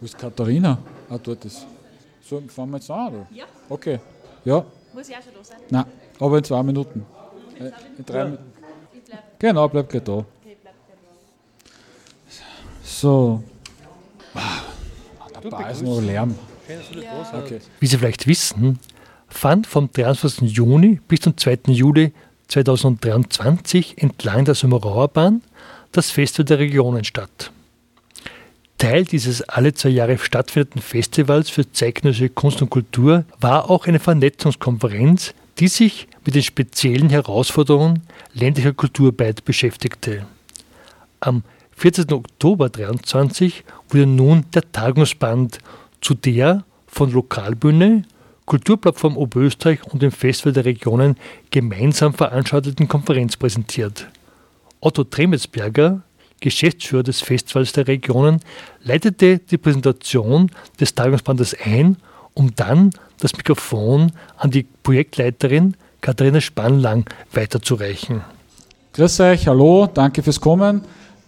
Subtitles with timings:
[0.00, 0.78] Wo ist Katharina?
[1.10, 1.66] Ah, dort ist.
[2.22, 3.26] So, fahren wir jetzt an, oder?
[3.32, 3.44] Ja.
[3.68, 3.98] Okay.
[4.44, 4.64] Ja.
[4.94, 5.58] Muss ich auch schon da sein?
[5.68, 5.84] Nein,
[6.18, 7.06] aber in zwei Minuten.
[7.58, 8.52] Äh, In drei Minuten.
[9.38, 10.24] Genau, bleib gleich da.
[12.84, 13.42] So.
[15.50, 16.34] Da ist noch Lärm.
[17.32, 17.60] Okay.
[17.80, 18.78] Wie Sie vielleicht wissen,
[19.28, 20.50] fand vom 23.
[20.50, 21.60] Juni bis zum 2.
[21.68, 22.12] Juli
[22.48, 25.42] 2023 entlang der Sommerauerbahn
[25.92, 27.50] das Festival der Regionen statt.
[28.80, 34.00] Teil dieses alle zwei Jahre stattfindenden Festivals für zeitgenössische Kunst und Kultur war auch eine
[34.00, 40.26] Vernetzungskonferenz, die sich mit den speziellen Herausforderungen ländlicher Kulturarbeit beschäftigte.
[41.20, 41.42] Am
[41.76, 42.10] 14.
[42.10, 45.58] Oktober 2023 wurde nun der Tagungsband
[46.00, 48.04] zu der von Lokalbühne,
[48.46, 51.16] Kulturplattform Oberösterreich und dem Festival der Regionen
[51.50, 54.08] gemeinsam veranstalteten Konferenz präsentiert.
[54.80, 56.02] Otto Tremetsberger,
[56.40, 58.40] Geschäftsführer des Festivals der Regionen,
[58.82, 60.50] leitete die Präsentation
[60.80, 61.96] des Tagungsbandes ein,
[62.34, 68.22] um dann das Mikrofon an die Projektleiterin Katharina Spannlang weiterzureichen.
[68.94, 70.82] Grüß euch, hallo, danke fürs Kommen.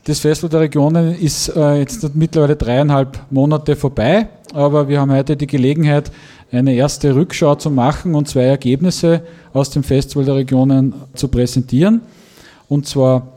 [0.04, 5.36] Das Festival der Regionen ist äh, jetzt mittlerweile dreieinhalb Monate vorbei, aber wir haben heute
[5.36, 6.10] die Gelegenheit,
[6.50, 12.02] eine erste Rückschau zu machen und zwei Ergebnisse aus dem Festival der Regionen zu präsentieren.
[12.68, 13.32] Und zwar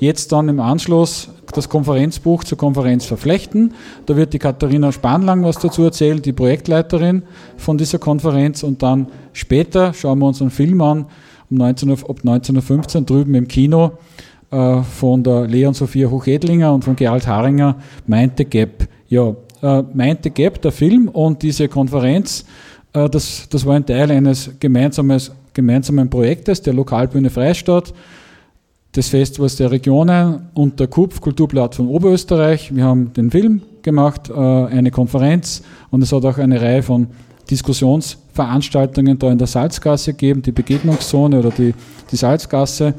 [0.00, 3.74] jetzt dann im Anschluss das Konferenzbuch zur Konferenz verflechten.
[4.06, 7.22] Da wird die Katharina Spanlang was dazu erzählen, die Projektleiterin
[7.56, 8.62] von dieser Konferenz.
[8.62, 11.06] Und dann später schauen wir uns einen Film an,
[11.50, 13.92] um 19 Uhr, ab 19.15 Uhr drüben im Kino
[14.50, 17.76] äh, von der Leon Sophia Hochedlinger und von Gerald Haringer,
[18.06, 18.88] Meinte Gap.
[19.08, 22.44] Ja, äh, Meinte Gap, der Film und diese Konferenz,
[22.92, 27.92] äh, das, das war ein Teil eines gemeinsamen Projektes der Lokalbühne Freistadt,
[28.94, 32.74] des Festivals der Regionen und der KUPF Kulturplattform Oberösterreich.
[32.74, 37.06] Wir haben den Film gemacht, äh, eine Konferenz und es hat auch eine Reihe von
[37.50, 41.74] Diskussionsveranstaltungen da in der Salzgasse gegeben, die Begegnungszone oder die,
[42.10, 42.94] die Salzgasse.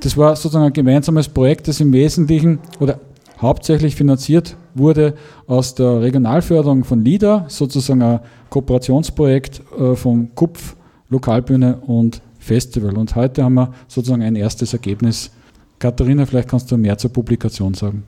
[0.00, 2.98] Das war sozusagen ein gemeinsames Projekt, das im Wesentlichen oder
[3.40, 5.14] hauptsächlich finanziert wurde
[5.46, 10.76] aus der Regionalförderung von LIDA, sozusagen ein Kooperationsprojekt äh, vom KUPF,
[11.08, 12.96] Lokalbühne und Festival.
[12.96, 15.30] Und heute haben wir sozusagen ein erstes Ergebnis.
[15.78, 18.02] Katharina, vielleicht kannst du mehr zur Publikation sagen.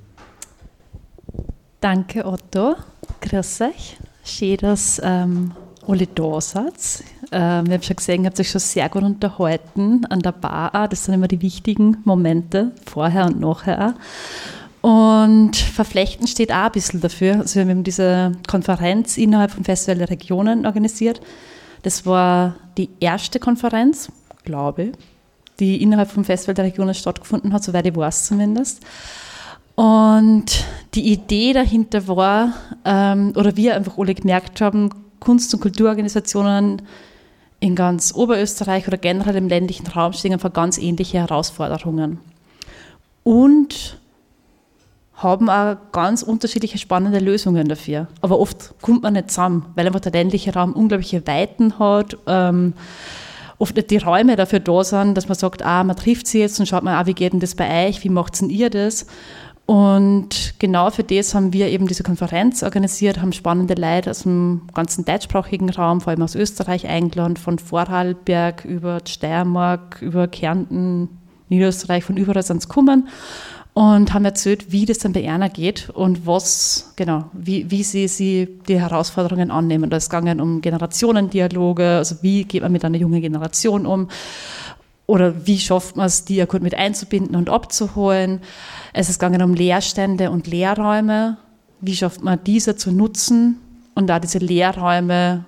[1.81, 2.75] Danke, Otto.
[3.21, 3.97] Grüß euch.
[4.25, 5.53] Schön, dass ähm,
[5.87, 7.03] alle da seid.
[7.32, 10.75] Ähm, wir haben schon gesehen, ihr habt euch schon sehr gut unterhalten an der Bar.
[10.75, 10.87] auch.
[10.87, 13.94] Das sind immer die wichtigen Momente, vorher und nachher.
[14.81, 17.41] Und Verflechten steht auch ein bisschen dafür.
[17.41, 21.21] Also wir haben diese Konferenz innerhalb vom Festival der Regionen organisiert.
[21.82, 24.09] Das war die erste Konferenz,
[24.44, 24.92] glaube
[25.62, 28.80] die innerhalb vom Festival der Regionen stattgefunden hat, soweit ich weiß zumindest.
[29.75, 30.64] Und
[30.94, 32.53] die Idee dahinter war,
[32.84, 36.82] ähm, oder wir einfach alle gemerkt haben, Kunst- und Kulturorganisationen
[37.60, 42.19] in ganz Oberösterreich oder generell im ländlichen Raum stehen vor ganz ähnliche Herausforderungen.
[43.22, 43.98] Und
[45.14, 48.09] haben auch ganz unterschiedliche spannende Lösungen dafür.
[48.20, 52.16] Aber oft kommt man nicht zusammen, weil einfach der ländliche Raum unglaubliche Weiten hat.
[52.26, 52.74] Ähm,
[53.62, 56.66] oft die Räume dafür da sind, dass man sagt, ah, man trifft sie jetzt und
[56.66, 59.06] schaut mal, ah, wie geht denn das bei euch, wie macht denn ihr das?
[59.66, 64.62] Und genau für das haben wir eben diese Konferenz organisiert, haben spannende Leute aus dem
[64.74, 71.08] ganzen deutschsprachigen Raum, vor allem aus Österreich eingeladen, von Vorarlberg über Steiermark, über Kärnten,
[71.48, 73.08] Niederösterreich, von überall sind sie gekommen
[73.75, 78.06] und haben erzählt, wie das dann bei Erna geht und was, genau, wie, wie sie,
[78.06, 79.88] sie die Herausforderungen annehmen.
[79.88, 84.09] Da ist gegangen um Generationendialoge, also wie geht man mit einer jungen Generation um
[85.06, 88.41] oder wie schafft man es, die ja gut mit einzubinden und abzuholen.
[88.93, 91.39] Es ist gegangen um Leerstände und Leerräume,
[91.81, 93.59] wie schafft man diese zu nutzen
[93.94, 95.44] und da diese Leerräume,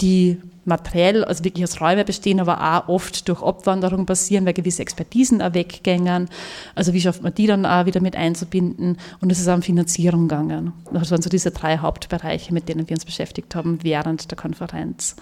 [0.00, 4.82] die materiell, also wirklich aus Räumen bestehen, aber auch oft durch Abwanderung passieren, weil gewisse
[4.82, 6.28] Expertisen auch weggängen.
[6.74, 8.98] Also wie schafft man die dann auch wieder mit einzubinden?
[9.20, 10.72] Und es ist auch um Finanzierung gegangen.
[10.92, 15.16] Das waren so diese drei Hauptbereiche, mit denen wir uns beschäftigt haben während der Konferenz.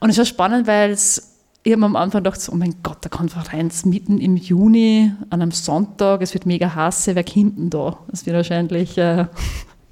[0.00, 3.10] Und es war spannend, weil es ich habe am Anfang gedacht, oh mein Gott, eine
[3.10, 7.98] Konferenz mitten im Juni, an einem Sonntag, es wird mega heiß, wer kommt denn da?
[8.12, 9.26] Es wird wahrscheinlich äh,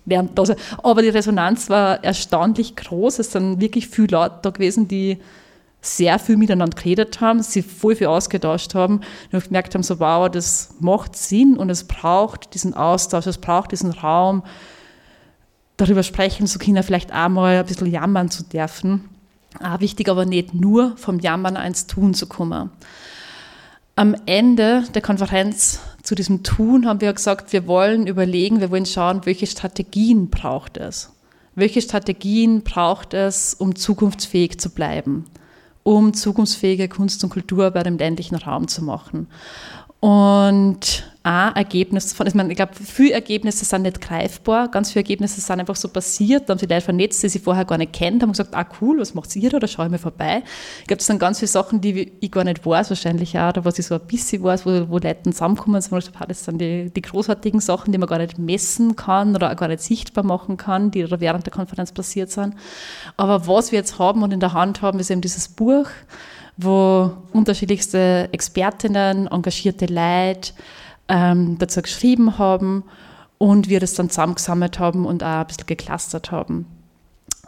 [0.06, 0.44] während da.
[0.82, 3.18] Aber die Resonanz war erstaunlich groß.
[3.18, 5.18] Es sind wirklich viele Leute da gewesen, die
[5.80, 10.28] sehr viel miteinander geredet haben, sie voll viel ausgetauscht haben und gemerkt haben, so wow,
[10.28, 14.42] das macht Sinn und es braucht diesen Austausch, es braucht diesen Raum,
[15.76, 19.08] darüber sprechen zu können, vielleicht auch mal ein bisschen jammern zu dürfen.
[19.62, 22.70] Auch wichtig, aber nicht nur vom Jammern ins Tun zu kommen.
[23.94, 28.86] Am Ende der Konferenz zu diesem Tun haben wir gesagt, wir wollen überlegen, wir wollen
[28.86, 31.12] schauen, welche Strategien braucht es.
[31.56, 35.24] Welche Strategien braucht es, um zukunftsfähig zu bleiben,
[35.82, 39.26] um zukunftsfähige Kunst- und Kulturarbeit im ländlichen Raum zu machen.
[39.98, 45.02] Und ein Ergebnis von, ich, meine, ich glaube, viele Ergebnisse sind nicht greifbar, ganz viele
[45.02, 47.92] Ergebnisse sind einfach so passiert, da haben sie Leute vernetzt, die sie vorher gar nicht
[47.92, 50.44] kennt, haben gesagt, ah cool, was macht ihr da, da schaue ich mir vorbei.
[50.82, 53.64] Ich glaube, das sind ganz viele Sachen, die ich gar nicht weiß, wahrscheinlich auch, oder
[53.64, 56.90] was ich so ein bisschen weiß, wo, wo Leute zusammenkommen, zum Beispiel, das sind die,
[56.90, 60.56] die großartigen Sachen, die man gar nicht messen kann oder auch gar nicht sichtbar machen
[60.56, 62.54] kann, die da während der Konferenz passiert sind.
[63.16, 65.88] Aber was wir jetzt haben und in der Hand haben, ist eben dieses Buch,
[66.56, 70.52] wo unterschiedlichste Expertinnen, engagierte Leute
[71.08, 72.84] ähm, dazu geschrieben haben
[73.38, 76.66] und wir das dann zusammengesammelt haben und auch ein bisschen geclustert haben.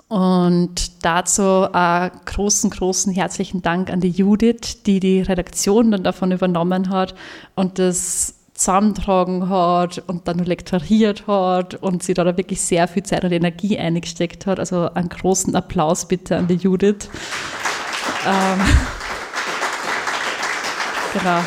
[0.09, 6.33] Und dazu einen großen, großen herzlichen Dank an die Judith, die die Redaktion dann davon
[6.33, 7.15] übernommen hat
[7.55, 13.25] und das zusammentragen hat und dann lektoriert hat und sie da wirklich sehr viel Zeit
[13.25, 14.59] und Energie eingesteckt hat.
[14.59, 17.09] Also einen großen Applaus bitte an die Judith.
[18.27, 18.61] Ähm,
[21.13, 21.41] genau.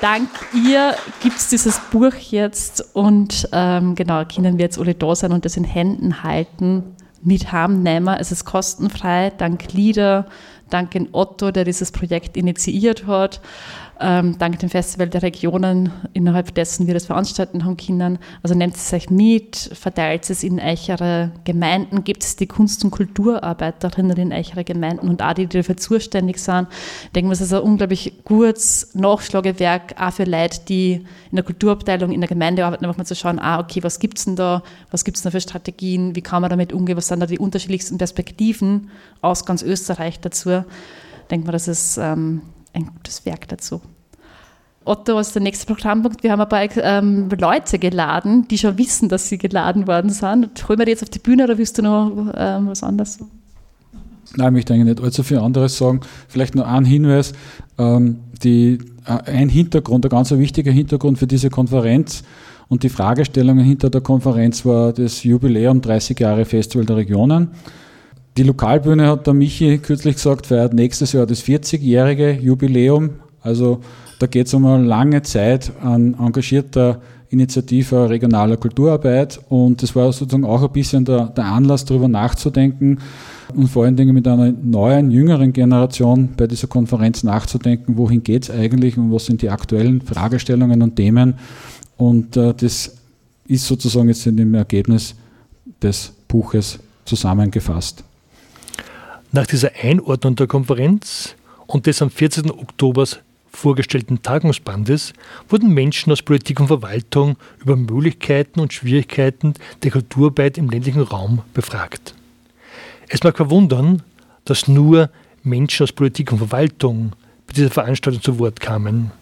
[0.00, 5.14] Dank ihr gibt es dieses Buch jetzt und ähm, genau, können wir jetzt alle da
[5.14, 8.16] sein und das in Händen halten, mit heimnehmen.
[8.18, 10.26] Es ist kostenfrei, dank Lieder,
[10.70, 13.42] dank Otto, der dieses Projekt initiiert hat
[14.00, 18.18] ähm, dank dem Festival der Regionen, innerhalb dessen wir das veranstalten haben können.
[18.42, 22.90] Also nehmt es euch mit, verteilt es in eichere Gemeinden, gibt es die Kunst- und
[22.90, 26.68] Kulturarbeiterinnen in eichere Gemeinden und auch die, die dafür zuständig sind.
[27.04, 32.10] Ich denke, es ist ein unglaublich gutes Nachschlagewerk, auch für Leute, die in der Kulturabteilung,
[32.10, 34.62] in der Gemeinde arbeiten, einfach mal zu schauen, ah, okay, was gibt es denn da,
[34.90, 37.38] was gibt es da für Strategien, wie kann man damit umgehen, was sind da die
[37.38, 40.64] unterschiedlichsten Perspektiven aus ganz Österreich dazu.
[41.30, 42.42] Denke mal, das ist ähm,
[42.72, 43.80] ein gutes Werk dazu.
[44.84, 46.22] Otto ist der nächste Programmpunkt.
[46.22, 50.68] Wir haben ein paar ähm, Leute geladen, die schon wissen, dass sie geladen worden sind.
[50.68, 53.18] Holen wir die jetzt auf die Bühne oder willst du noch ähm, was anderes?
[54.36, 56.00] Nein, ich möchte eigentlich nicht allzu viel anderes sagen.
[56.28, 57.32] Vielleicht nur ein Hinweis.
[57.78, 62.22] Ähm, die, äh, ein Hintergrund, ein ganz wichtiger Hintergrund für diese Konferenz
[62.68, 67.48] und die Fragestellungen hinter der Konferenz war das Jubiläum 30 Jahre Festival der Regionen.
[68.40, 73.10] Die Lokalbühne hat der Michi kürzlich gesagt, feiert nächstes Jahr das 40-jährige Jubiläum.
[73.42, 73.80] Also
[74.18, 80.10] da geht es um eine lange Zeit an engagierter Initiative regionaler Kulturarbeit und das war
[80.14, 83.00] sozusagen auch ein bisschen der, der Anlass, darüber nachzudenken
[83.54, 88.44] und vor allen Dingen mit einer neuen, jüngeren Generation bei dieser Konferenz nachzudenken, wohin geht
[88.44, 91.34] es eigentlich und was sind die aktuellen Fragestellungen und Themen.
[91.98, 92.96] Und äh, das
[93.46, 95.14] ist sozusagen jetzt in dem Ergebnis
[95.82, 98.02] des Buches zusammengefasst.
[99.32, 101.36] Nach dieser Einordnung der Konferenz
[101.68, 102.50] und des am 14.
[102.50, 103.06] Oktober
[103.52, 105.12] vorgestellten Tagungsbandes
[105.48, 109.54] wurden Menschen aus Politik und Verwaltung über Möglichkeiten und Schwierigkeiten
[109.84, 112.16] der Kulturarbeit im ländlichen Raum befragt.
[113.08, 114.02] Es mag verwundern,
[114.46, 115.10] dass nur
[115.44, 117.12] Menschen aus Politik und Verwaltung
[117.46, 119.12] bei dieser Veranstaltung zu Wort kamen.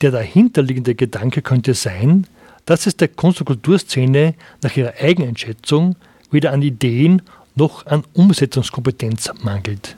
[0.00, 2.28] Der dahinterliegende Gedanke könnte sein,
[2.66, 5.96] dass es der Kunst- und Kulturszene nach ihrer Eigeneinschätzung
[6.30, 7.22] weder an Ideen
[7.54, 9.96] noch an Umsetzungskompetenz mangelt.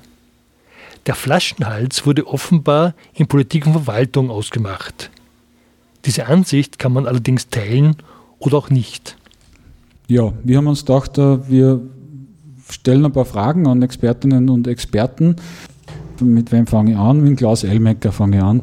[1.07, 5.11] Der Flaschenhals wurde offenbar in Politik und Verwaltung ausgemacht.
[6.05, 7.97] Diese Ansicht kann man allerdings teilen
[8.39, 9.17] oder auch nicht.
[10.09, 11.81] Ja, wir haben uns gedacht, äh, wir
[12.71, 15.37] stellen ein paar Fragen an Expertinnen und Experten.
[16.21, 17.23] Mit wem fange ich an?
[17.23, 18.63] Mit Klaus Elmecker fange ich an.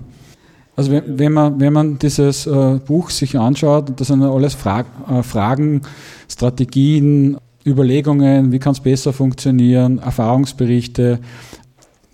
[0.75, 4.85] Also wenn, wenn, man, wenn man dieses äh, Buch sich anschaut, das sind alles Fra
[5.09, 5.81] äh, Fragen,
[6.27, 11.19] Strategien, Überlegungen, wie kann es besser funktionieren, Erfahrungsberichte.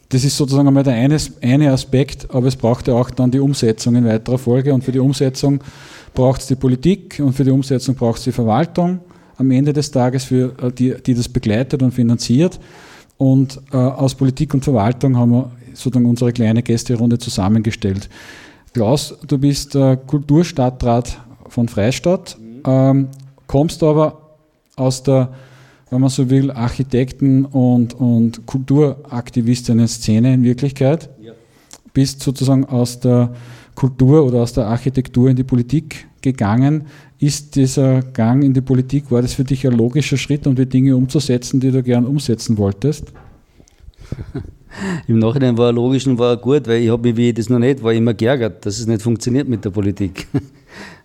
[0.09, 3.39] Das ist sozusagen einmal der eine, eine Aspekt, aber es braucht ja auch dann die
[3.39, 4.73] Umsetzung in weiterer Folge.
[4.73, 5.59] Und für die Umsetzung
[6.13, 8.99] braucht es die Politik und für die Umsetzung braucht es die Verwaltung
[9.37, 12.59] am Ende des Tages, für, äh, die, die das begleitet und finanziert.
[13.17, 18.09] Und äh, aus Politik und Verwaltung haben wir sozusagen unsere kleine Gästerunde zusammengestellt.
[18.73, 23.07] Klaus, du bist äh, Kulturstadtrat von Freistadt, ähm,
[23.47, 24.28] kommst aber
[24.79, 25.33] aus der,
[25.89, 31.09] wenn man so will, Architekten- und, und Kulturaktivistinnen-Szene in Wirklichkeit.
[31.21, 31.33] Ja.
[31.93, 33.33] Bist sozusagen aus der
[33.75, 36.83] Kultur oder aus der Architektur in die Politik gegangen.
[37.17, 40.67] Ist dieser Gang in die Politik, war das für dich ein logischer Schritt, um die
[40.67, 43.13] Dinge umzusetzen, die du gern umsetzen wolltest?
[45.07, 47.35] Im Nachhinein war er logisch und war er gut, weil ich habe mich, wie ich
[47.35, 50.27] das noch nicht war, immer geärgert, dass es nicht funktioniert mit der Politik.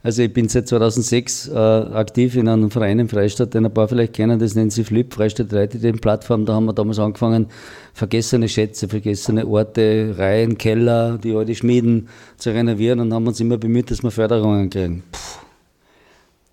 [0.05, 3.89] Also ich bin seit 2006 äh, aktiv in einem Verein im Freistaat, den ein paar
[3.89, 6.45] vielleicht kennen, das nennt sich Flip, Freistaat Leitideen Plattform.
[6.45, 7.47] Da haben wir damals angefangen,
[7.95, 13.57] vergessene Schätze, vergessene Orte, Reihen, Keller, die alte Schmieden zu renovieren und haben uns immer
[13.57, 15.03] bemüht, dass wir Förderungen kriegen.
[15.11, 15.19] Puh.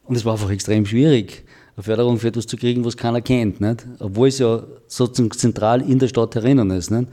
[0.05, 1.43] Und es war einfach extrem schwierig,
[1.75, 3.86] eine Förderung für etwas zu kriegen, was keiner kennt, nicht?
[4.00, 6.89] obwohl es ja sozusagen zentral in der Stadt herinnen ist.
[6.89, 7.10] Nicht?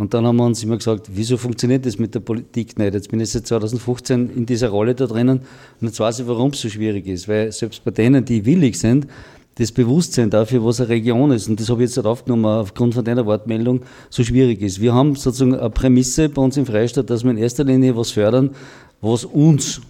[0.00, 2.94] Und dann haben wir uns immer gesagt, wieso funktioniert das mit der Politik nicht?
[2.94, 5.42] Jetzt bin ich seit 2015 in dieser Rolle da drinnen
[5.78, 7.28] und jetzt weiß ich, warum es so schwierig ist.
[7.28, 9.06] Weil selbst bei denen, die willig sind,
[9.56, 12.94] das Bewusstsein dafür, was eine Region ist, und das habe ich jetzt halt aufgenommen aufgrund
[12.94, 14.80] von deiner Wortmeldung, so schwierig ist.
[14.80, 18.12] Wir haben sozusagen eine Prämisse bei uns im Freistaat, dass wir in erster Linie was
[18.12, 18.52] fördern,
[19.02, 19.82] was uns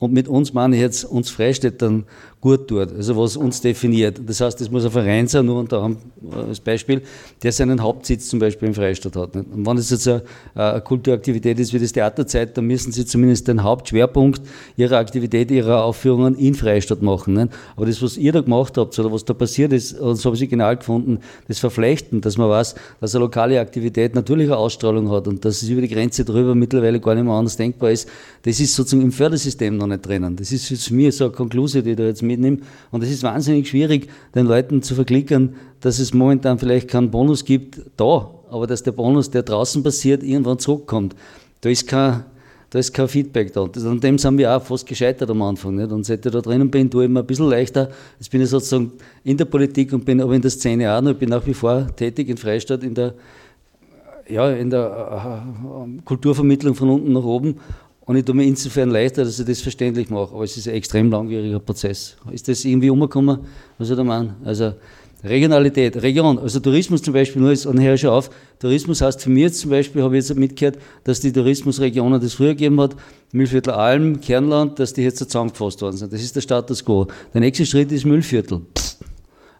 [0.00, 2.04] und mit uns meine ich jetzt uns Freistädtern
[2.40, 4.20] gut tut, also was uns definiert.
[4.24, 6.02] Das heißt, es muss ein Verein sein, nur unter anderem
[6.48, 7.02] als Beispiel,
[7.42, 9.36] der seinen Hauptsitz zum Beispiel im Freistaat hat.
[9.36, 10.22] Und wenn es jetzt eine,
[10.54, 14.40] eine Kulturaktivität ist wie das Theaterzeit, dann müssen sie zumindest den Hauptschwerpunkt
[14.76, 17.34] ihrer Aktivität, ihrer Aufführungen in Freistadt machen.
[17.34, 17.48] Nicht?
[17.76, 20.48] Aber das, was ihr da gemacht habt oder was da passiert ist, das habe ich
[20.48, 25.28] genial gefunden, das Verflechten, dass man weiß, dass eine lokale Aktivität natürlich eine Ausstrahlung hat
[25.28, 28.08] und dass es über die Grenze drüber mittlerweile gar nicht mehr anders denkbar ist,
[28.42, 30.36] das ist sozusagen im Fördersystem noch nicht drinnen.
[30.36, 32.58] Das ist für mich so eine Konklusion, die da jetzt mitnehme.
[32.90, 37.44] Und es ist wahnsinnig schwierig, den Leuten zu verklickern, dass es momentan vielleicht keinen Bonus
[37.44, 41.14] gibt, da, aber dass der Bonus, der draußen passiert, irgendwann zurückkommt.
[41.60, 42.24] Da ist kein,
[42.70, 43.62] da ist kein Feedback da.
[43.64, 45.74] An dem sind wir auch fast gescheitert am Anfang.
[45.74, 45.90] Nicht?
[45.90, 47.90] Und seit ich da drinnen bin, tue ich mir ein bisschen leichter.
[48.18, 48.92] Jetzt bin ich sozusagen
[49.24, 51.12] in der Politik und bin aber in der Szene auch noch.
[51.12, 53.14] Ich bin nach wie vor tätig in Freistadt in der,
[54.28, 57.56] ja, in der äh, Kulturvermittlung von unten nach oben
[58.10, 60.34] und ich tue mir insofern leichter, dass ich das verständlich mache.
[60.34, 62.16] Aber es ist ein extrem langwieriger Prozess.
[62.32, 63.38] Ist das irgendwie umgekommen,
[63.78, 64.34] was ich da meine?
[64.44, 64.72] Also
[65.22, 69.44] Regionalität, Region, also Tourismus zum Beispiel, nur jetzt anher schon auf, Tourismus heißt für mich
[69.44, 72.96] jetzt zum Beispiel, habe ich jetzt mitgehört, dass die Tourismusregionen das früher gegeben hat,
[73.30, 76.12] Müllviertel Alm, Kernland, dass die jetzt zusammengefasst worden sind.
[76.12, 77.06] Das ist der Status quo.
[77.32, 78.62] Der nächste Schritt ist Müllviertel.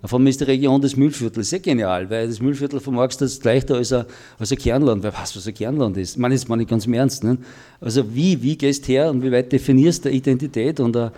[0.03, 3.75] Auf einmal ist die Region des Müllviertels sehr genial, weil das Müllviertel vermagst das leichter
[3.75, 4.07] als ein,
[4.39, 5.03] als ein Kernland.
[5.03, 6.17] Wer weiß, was ein Kernland ist?
[6.17, 7.23] Meine, das meine ich ganz im Ernst.
[7.23, 7.37] Ne?
[7.81, 11.13] Also wie, wie gehst du her und wie weit definierst du Identität und ein,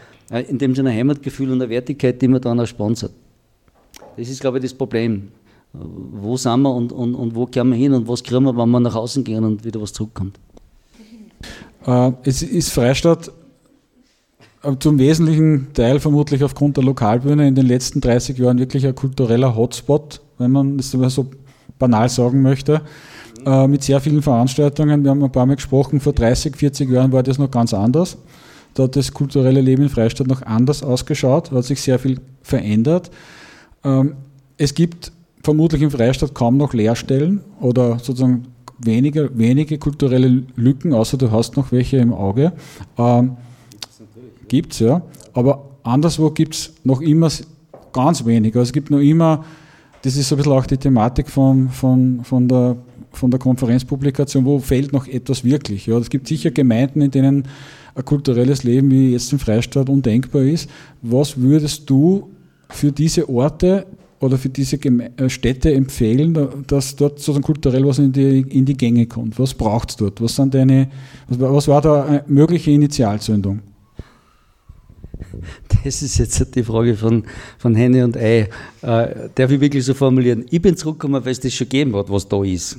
[0.48, 3.12] in dem Sinne ein Heimatgefühl und eine Wertigkeit, die man dann auch sponsert?
[4.16, 5.28] Das ist, glaube ich, das Problem.
[5.72, 8.68] Wo sind wir und, und, und wo gehen wir hin und was kriegen wir, wenn
[8.68, 10.38] wir nach außen gehen und wieder was zurückkommt?
[11.86, 13.30] Äh, es ist Freistadt
[14.78, 19.56] zum wesentlichen Teil vermutlich aufgrund der Lokalbühne in den letzten 30 Jahren wirklich ein kultureller
[19.56, 21.26] Hotspot, wenn man das so
[21.78, 22.82] banal sagen möchte,
[23.44, 25.02] äh, mit sehr vielen Veranstaltungen.
[25.02, 28.18] Wir haben ein paar Mal gesprochen, vor 30, 40 Jahren war das noch ganz anders.
[28.74, 33.10] Da hat das kulturelle Leben in Freistadt noch anders ausgeschaut, hat sich sehr viel verändert.
[33.84, 34.14] Ähm,
[34.58, 38.44] es gibt vermutlich in Freistadt kaum noch Lehrstellen oder sozusagen
[38.78, 42.52] wenige, wenige kulturelle Lücken, außer du hast noch welche im Auge.
[42.96, 43.36] Ähm,
[44.52, 45.00] gibt es ja,
[45.32, 47.30] aber anderswo gibt es noch immer
[47.90, 48.54] ganz wenig.
[48.54, 49.46] Also es gibt noch immer,
[50.02, 52.76] das ist so ein bisschen auch die Thematik von, von, von, der,
[53.12, 55.86] von der Konferenzpublikation, wo fehlt noch etwas wirklich.
[55.86, 57.44] Ja, es gibt sicher Gemeinden, in denen
[57.94, 60.68] ein kulturelles Leben wie jetzt im Freistaat undenkbar ist.
[61.00, 62.28] Was würdest du
[62.68, 63.86] für diese Orte
[64.20, 68.76] oder für diese äh, Städte empfehlen, dass dort sozusagen kulturell was in die, in die
[68.76, 69.38] Gänge kommt?
[69.38, 70.20] Was braucht es dort?
[70.20, 70.90] Was, sind deine,
[71.26, 73.60] was war da eine mögliche Initialzündung?
[75.84, 77.24] Das ist jetzt die Frage von,
[77.58, 78.48] von Henne und Ei.
[78.82, 80.46] Äh, darf ich wirklich so formulieren?
[80.50, 82.78] Ich bin zurückgekommen, weil es das schon gegeben hat, was da ist.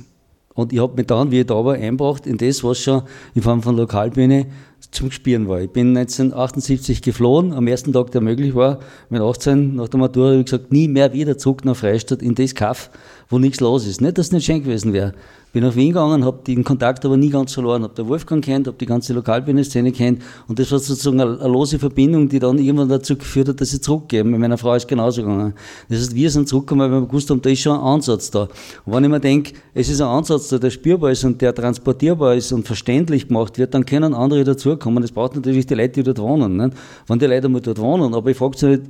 [0.54, 3.02] Und ich habe mich dann, wie ich da war, einbracht in das, was schon
[3.34, 4.46] in Form von Lokalbühne
[4.92, 5.60] zum Spielen war.
[5.60, 8.78] Ich bin 1978 geflohen, am ersten Tag, der möglich war,
[9.10, 12.36] mit 18 nach der Matura, habe ich gesagt, nie mehr wieder zurück nach Freistadt in
[12.36, 12.90] das Kaff,
[13.28, 14.00] wo nichts los ist.
[14.00, 15.14] Nicht, dass es nicht schön gewesen wäre.
[15.54, 18.66] Bin nach Wien gegangen, habe den Kontakt aber nie ganz verloren, habe der Wolfgang kennt,
[18.66, 22.58] habe die ganze Lokalbühne-Szene kennt und das war sozusagen eine, eine, lose Verbindung, die dann
[22.58, 24.24] irgendwann dazu geführt hat, dass ich zurückgehe.
[24.24, 25.54] Mit meiner Frau ist genauso gegangen.
[25.88, 28.48] Das heißt, wir sind zurückgekommen, weil wir gewusst haben, da ist schon ein Ansatz da.
[28.84, 31.54] Und wenn ich mir denke, es ist ein Ansatz da, der spürbar ist und der
[31.54, 35.02] transportierbar ist und verständlich gemacht wird, dann können andere dazukommen.
[35.02, 36.56] Das braucht natürlich die Leute, die dort wohnen.
[36.56, 36.76] Nicht?
[37.06, 38.82] Wenn die Leute mal dort wohnen, aber ich frage nicht,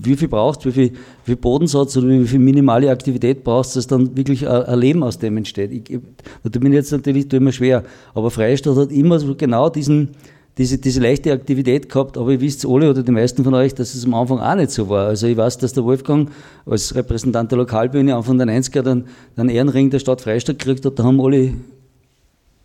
[0.00, 3.72] wie viel brauchst du, wie viel, wie viel Bodensatz oder wie viel minimale Aktivität brauchst
[3.74, 5.72] dass dann wirklich ein, ein Leben aus dem entsteht.
[5.72, 6.00] Ich,
[6.42, 7.84] da bin ich jetzt natürlich immer schwer.
[8.14, 10.10] Aber Freistaat hat immer so genau diesen,
[10.58, 13.94] diese, diese leichte Aktivität gehabt, aber ihr wisst alle oder die meisten von euch, dass
[13.94, 15.06] es am Anfang auch nicht so war.
[15.08, 16.30] Also ich weiß, dass der Wolfgang
[16.66, 19.04] als Repräsentant der Lokalbühne Anfang der 90er dann
[19.36, 21.54] den Ehrenring der Stadt Freistadt gekriegt hat, da haben alle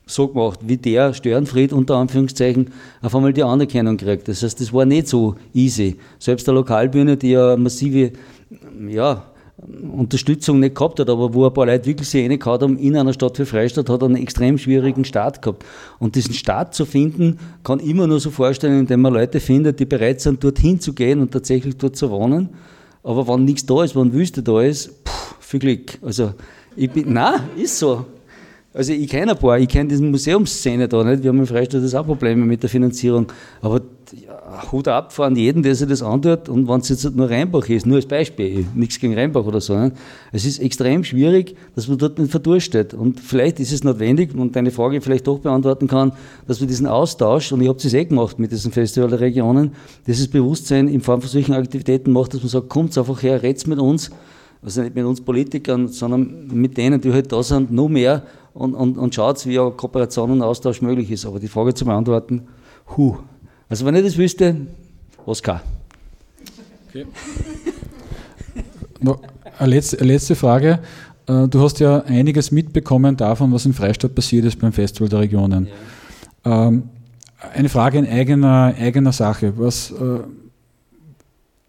[0.08, 4.28] so gemacht, wie der Störenfried unter Anführungszeichen auf einmal die Anerkennung kriegt.
[4.28, 5.98] Das heißt, das war nicht so easy.
[6.18, 8.14] Selbst der Lokalbühne, die ja massive,
[8.90, 9.26] ja,
[9.58, 13.14] Unterstützung nicht gehabt hat, aber wo ein paar Leute wirklich sich reingehauen haben in einer
[13.14, 15.66] Stadt wie Freistadt, hat einen extrem schwierigen Start gehabt.
[15.98, 19.86] Und diesen Start zu finden, kann immer nur so vorstellen, indem man Leute findet, die
[19.86, 22.50] bereit sind, dorthin zu gehen und tatsächlich dort zu wohnen.
[23.02, 25.98] Aber wenn nichts da ist, wenn Wüste da ist, pff, viel Glück.
[26.04, 26.34] Also,
[26.76, 28.06] ich bin, nein, ist so.
[28.78, 31.24] Also ich kenne ein paar, ich kenne diese Museumsszene da nicht.
[31.24, 33.26] Wir haben in Freistadt das auch Probleme mit der Finanzierung.
[33.60, 33.82] Aber
[34.14, 36.48] ja, Hut ab von jeden, der sich das antut.
[36.48, 39.76] Und wenn es jetzt nur Rheinbach ist, nur als Beispiel, nichts gegen Rheinbach oder so.
[39.76, 39.96] Nicht?
[40.32, 42.94] Es ist extrem schwierig, dass man dort nicht verdurstet.
[42.94, 46.12] Und vielleicht ist es notwendig, und deine Frage vielleicht doch beantworten kann,
[46.48, 49.72] dass wir diesen Austausch, und ich habe es eh gemacht mit diesem Festival der Regionen,
[50.06, 53.66] dieses Bewusstsein in Form von solchen Aktivitäten macht, dass man sagt, kommt einfach her, redet
[53.66, 54.12] mit uns,
[54.62, 58.22] also nicht mit uns Politikern, sondern mit denen, die halt da sind, noch mehr
[58.58, 61.26] und, und, und schaut, wie ja Kooperation und Austausch möglich ist.
[61.26, 62.48] Aber die Frage zu beantworten,
[62.96, 63.18] hu.
[63.70, 64.56] Also wenn ich das wüsste,
[65.26, 65.62] Oskar.
[66.90, 67.06] Okay.
[69.60, 70.80] eine, letzte, eine letzte Frage.
[71.28, 75.20] Äh, du hast ja einiges mitbekommen davon, was in Freistadt passiert ist beim Festival der
[75.20, 75.68] Regionen.
[76.46, 76.68] Ja.
[76.68, 76.90] Ähm,
[77.54, 79.54] eine Frage in eigener, eigener Sache.
[79.58, 80.20] Was, äh,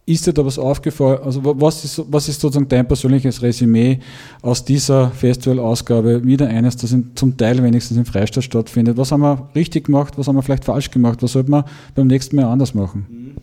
[0.09, 1.21] ist dir da was aufgefallen?
[1.23, 3.99] Also was ist, was ist sozusagen dein persönliches Resümee
[4.43, 6.25] aus dieser Festival-Ausgabe?
[6.25, 8.97] Wieder eines, das in, zum Teil wenigstens in Freistadt stattfindet.
[8.97, 10.15] Was haben wir richtig gemacht?
[10.17, 11.23] Was haben wir vielleicht falsch gemacht?
[11.23, 13.37] Was sollte man beim nächsten Mal anders machen?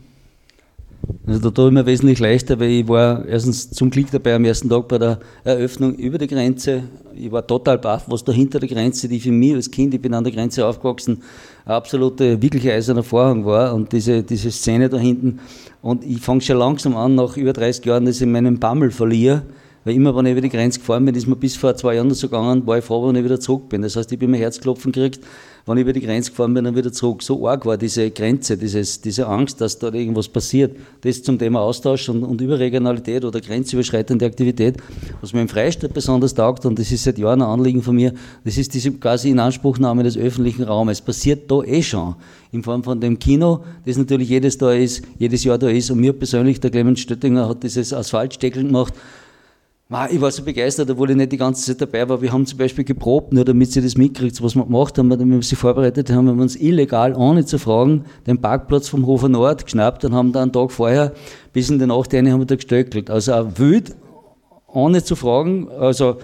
[1.28, 4.46] Also da tue ich mir wesentlich leichter, weil ich war erstens zum Glück dabei am
[4.46, 6.84] ersten Tag bei der Eröffnung über die Grenze.
[7.16, 10.02] Ich war total baff, was da hinter der Grenze, die für mich als Kind, ich
[10.02, 11.24] bin an der Grenze aufgewachsen,
[11.66, 15.40] eine absolute, wirkliche eiserner Vorhang war und diese, diese Szene da hinten
[15.82, 19.44] und ich fange schon langsam an, nach über 30 Jahren, dass ich meinen Bammel verliere.
[19.84, 22.12] Weil immer, wenn ich über die Grenze gefahren bin, ist mir bis vor zwei Jahren
[22.12, 23.84] so gegangen, war ich froh, wenn ich wieder zurück bin.
[23.84, 25.24] Das heißt, ich bin mir Herzklopfen gekriegt,
[25.68, 27.24] wenn ich über die Grenze gefahren bin, dann wieder zurück.
[27.24, 30.78] So arg war diese Grenze, dieses, diese Angst, dass dort irgendwas passiert.
[31.02, 34.78] Das zum Thema Austausch und, und Überregionalität oder grenzüberschreitende Aktivität,
[35.22, 38.14] was mir im Freistaat besonders taugt, und das ist seit Jahren ein Anliegen von mir,
[38.44, 41.00] das ist diese quasi Inanspruchnahme des öffentlichen Raumes.
[41.00, 42.16] Es passiert da eh schon
[42.52, 45.90] in Form von dem Kino, das natürlich jedes, da ist, jedes Jahr da ist.
[45.90, 48.94] Und mir persönlich, der Clemens Stöttinger hat dieses Asphaltsteckel gemacht.
[49.88, 52.20] Ich war so begeistert, obwohl ich nicht die ganze Zeit dabei war.
[52.20, 55.27] Wir haben zum Beispiel geprobt, nur damit sie das mitkriegt, was wir gemacht haben, damit
[55.27, 59.30] wir sie vorbereitet haben, haben wir uns illegal, ohne zu fragen, den Parkplatz vom Hofer
[59.30, 61.13] Nord geschnappt und haben da einen Tag vorher
[61.54, 63.12] bis in den Nacht eine haben wir da gestöckelt.
[63.12, 63.96] Also auch wild,
[64.68, 66.18] ohne zu fragen, also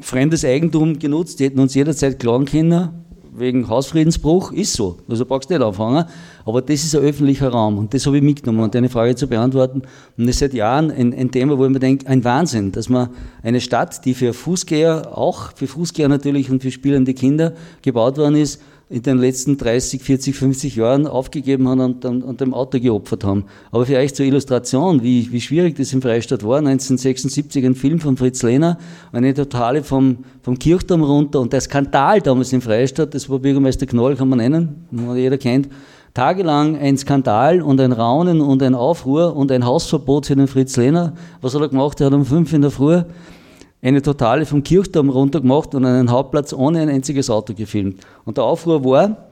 [0.00, 3.01] fremdes Eigentum genutzt, die hätten uns jederzeit klagen können
[3.34, 4.98] wegen Hausfriedensbruch, ist so.
[5.08, 6.04] Also brauchst du nicht anfangen.
[6.44, 9.26] Aber das ist ein öffentlicher Raum und das habe ich mitgenommen, um deine Frage zu
[9.26, 9.82] beantworten.
[10.16, 12.88] Und das ist seit Jahren ein, ein Thema, wo ich mir denke, ein Wahnsinn, dass
[12.88, 13.08] man
[13.42, 18.36] eine Stadt, die für Fußgänger, auch für Fußgänger natürlich und für spielende Kinder gebaut worden
[18.36, 18.60] ist,
[18.92, 23.24] in den letzten 30, 40, 50 Jahren aufgegeben haben und, und, und dem Auto geopfert
[23.24, 23.44] haben.
[23.70, 28.18] Aber euch zur Illustration, wie, wie schwierig das in Freistadt war, 1976 ein Film von
[28.18, 28.76] Fritz Lehner,
[29.10, 33.86] eine Totale vom, vom Kirchturm runter und der Skandal damals in Freistadt, das war Bürgermeister
[33.86, 35.70] Knoll, kann man nennen, jeder kennt,
[36.12, 40.76] tagelang ein Skandal und ein Raunen und ein Aufruhr und ein Hausverbot für den Fritz
[40.76, 41.14] Lehner.
[41.40, 41.98] Was hat er gemacht?
[42.02, 43.02] Er hat um fünf in der Früh
[43.82, 48.00] eine Totale vom Kirchturm runtergemacht und einen Hauptplatz ohne ein einziges Auto gefilmt.
[48.24, 49.28] Und der Aufruhr war,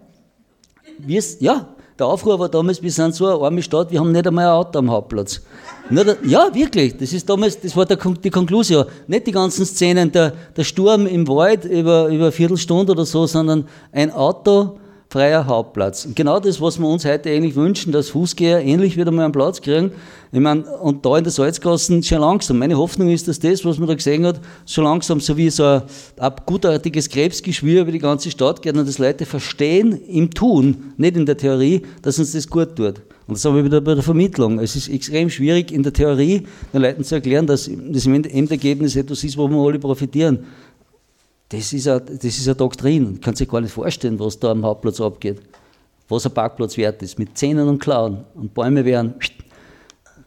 [1.09, 4.27] es, ja, der Aufruhr war damals, wir sind so eine arme Stadt, wir haben nicht
[4.27, 5.43] einmal ein Auto am Hauptplatz.
[6.25, 8.87] ja, wirklich, das ist damals, das war der, die Konklusion.
[9.07, 13.27] Nicht die ganzen Szenen, der, der Sturm im Wald über, über eine Viertelstunde oder so,
[13.27, 14.79] sondern ein Auto
[15.11, 16.05] freier Hauptplatz.
[16.05, 19.33] Und genau das, was wir uns heute eigentlich wünschen, dass Fußgänger ähnlich wieder mal einen
[19.33, 19.91] Platz kriegen.
[20.31, 22.59] Ich meine, und da in der Salzgassen schon langsam.
[22.59, 25.65] Meine Hoffnung ist, dass das, was man da gesehen hat, schon langsam so wie so
[25.65, 25.83] ein,
[26.17, 31.17] ein gutartiges Krebsgeschwür über die ganze Stadt geht und dass Leute verstehen im Tun, nicht
[31.17, 33.03] in der Theorie, dass uns das gut tut.
[33.27, 34.61] Und das haben wir wieder bei der Vermittlung.
[34.61, 38.95] Es ist extrem schwierig in der Theorie den Leuten zu erklären, dass das im Endergebnis
[38.95, 40.47] etwas ist, wo wir alle profitieren.
[41.51, 43.21] Das ist eine, das ist eine Doktrin.
[43.21, 45.41] Kann sich gar nicht vorstellen, was da am Hauptplatz abgeht.
[46.09, 47.19] Was ein Parkplatz wert ist.
[47.19, 48.25] Mit Zähnen und Klauen.
[48.35, 49.15] Und Bäume werden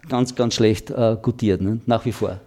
[0.09, 1.79] ganz, ganz schlecht äh, gutiert, ne?
[1.85, 2.39] nach wie vor.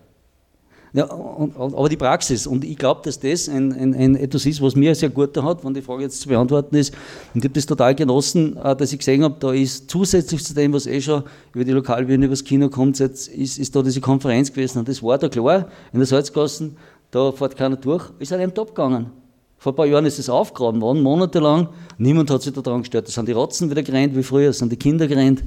[0.93, 4.63] Ja, und, aber die Praxis, und ich glaube, dass das ein, ein, ein, etwas ist,
[4.63, 6.95] was mir sehr gut da hat, wenn die Frage jetzt zu beantworten ist.
[7.35, 10.55] Und ich habe das total genossen, äh, dass ich gesehen habe, da ist zusätzlich zu
[10.55, 11.23] dem, was eh schon
[11.55, 14.79] über die Lokalbühne, über das Kino kommt, ist, ist da diese Konferenz gewesen.
[14.79, 16.77] Und das war da klar, in der Salzgassen,
[17.11, 19.11] da fährt keiner durch, ist an einem Top gegangen.
[19.59, 21.69] Vor ein paar Jahren ist es aufgegraben worden, monatelang.
[21.99, 23.09] Niemand hat sich da dran gestört.
[23.09, 25.43] Da sind die Rotzen wieder gerannt wie früher, sind die Kinder gerannt.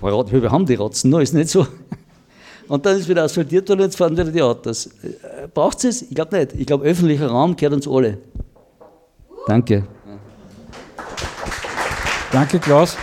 [0.00, 1.66] Wir haben die Rotzen noch, ist nicht so.
[2.68, 4.86] Und dann ist wieder asphaltiert worden jetzt fahren wieder die Autos.
[4.86, 6.02] Äh, Braucht es?
[6.02, 6.54] Ich glaube nicht.
[6.54, 8.18] Ich glaube, öffentlicher Raum gehört uns alle.
[9.46, 9.86] Danke.
[12.32, 12.96] Danke, Klaus.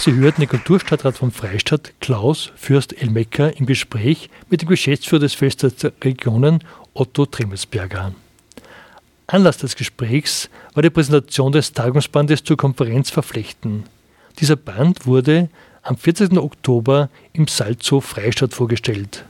[0.00, 5.76] Sie hörten den Kulturstadtrat von Freistadt, Klaus Fürst-Elmecker, im Gespräch mit dem Geschäftsführer des Festes
[5.76, 8.14] der Regionen, Otto Tremelsberger.
[9.26, 13.84] Anlass des Gesprächs war die Präsentation des Tagungsbandes zur Konferenz Verflechten.
[14.38, 15.50] Dieser Band wurde
[15.82, 16.38] am 14.
[16.38, 19.26] Oktober im Salzhof Freistadt vorgestellt.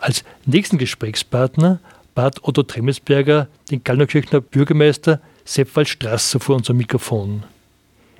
[0.00, 1.78] Als nächsten Gesprächspartner
[2.16, 7.44] bat Otto Tremelsberger den Gallnerkirchner Bürgermeister Seppwald Strasser vor unserem Mikrofon.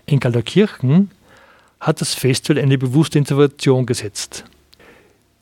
[0.06, 1.10] In Gallnerkirchen
[1.80, 4.44] hat das Festival eine bewusste Intervention gesetzt.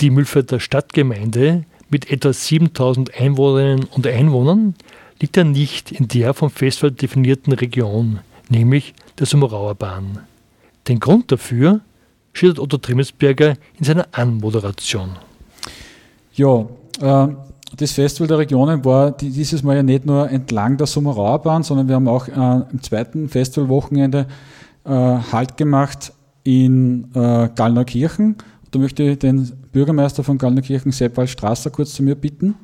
[0.01, 4.75] Die Mühlfelder Stadtgemeinde mit etwa 7000 Einwohnerinnen und Einwohnern
[5.21, 8.19] liegt ja nicht in der vom Festival definierten Region,
[8.49, 10.21] nämlich der Summerauer Bahn.
[10.89, 11.81] Den Grund dafür
[12.33, 15.11] schildert Otto Trimmelsberger in seiner Anmoderation.
[16.35, 16.67] Ja,
[17.01, 17.29] äh,
[17.77, 21.89] das Festival der Regionen war dieses Mal ja nicht nur entlang der Summerauer Bahn, sondern
[21.89, 24.27] wir haben auch äh, im zweiten Festivalwochenende
[24.85, 26.13] äh, Halt gemacht
[26.45, 28.37] in äh, Gallnerkirchen.
[28.71, 32.55] Da möchte ich den Bürgermeister von Gallnerkirchen, Seppwald Strasser, kurz zu mir bitten.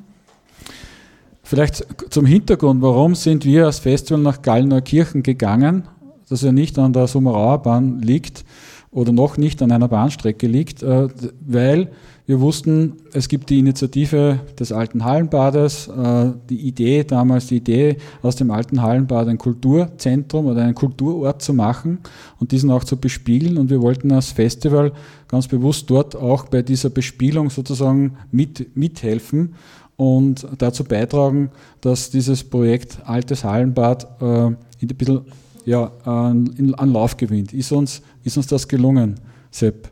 [1.43, 5.83] Vielleicht zum Hintergrund, warum sind wir als Festival nach Gallnerkirchen gegangen,
[6.29, 8.45] das ja nicht an der Summerauer Bahn liegt
[8.91, 11.09] oder noch nicht an einer Bahnstrecke liegt, äh,
[11.45, 11.91] weil
[12.27, 17.97] wir wussten, es gibt die Initiative des alten Hallenbades, äh, die Idee, damals die Idee,
[18.21, 21.99] aus dem alten Hallenbad ein Kulturzentrum oder einen Kulturort zu machen
[22.39, 23.57] und diesen auch zu bespielen.
[23.57, 24.93] Und wir wollten als Festival
[25.27, 29.55] ganz bewusst dort auch bei dieser Bespielung sozusagen mit, mithelfen
[29.97, 35.21] und dazu beitragen, dass dieses Projekt Altes Hallenbad äh, ein bisschen
[35.65, 37.53] ja, an, an Lauf gewinnt.
[37.53, 39.19] Ist uns, ist uns das gelungen,
[39.51, 39.89] Sepp?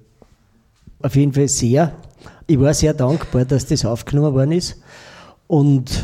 [1.01, 1.93] Auf jeden Fall sehr
[2.49, 4.81] ich war sehr dankbar, dass das aufgenommen worden ist.
[5.45, 6.03] Und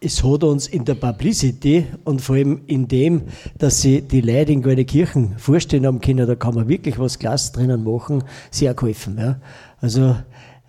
[0.00, 3.22] es hat uns in der Publicity und vor allem in dem,
[3.58, 7.50] dass sie die Leute in Goldekirchen vorstellen haben können, da kann man wirklich was Glas
[7.50, 9.18] drinnen machen, sehr geholfen.
[9.18, 9.40] Ja.
[9.80, 10.14] Also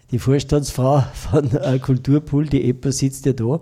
[0.09, 3.61] die Vorstandsfrau von äh, Kulturpool, die EPA, sitzt ja da.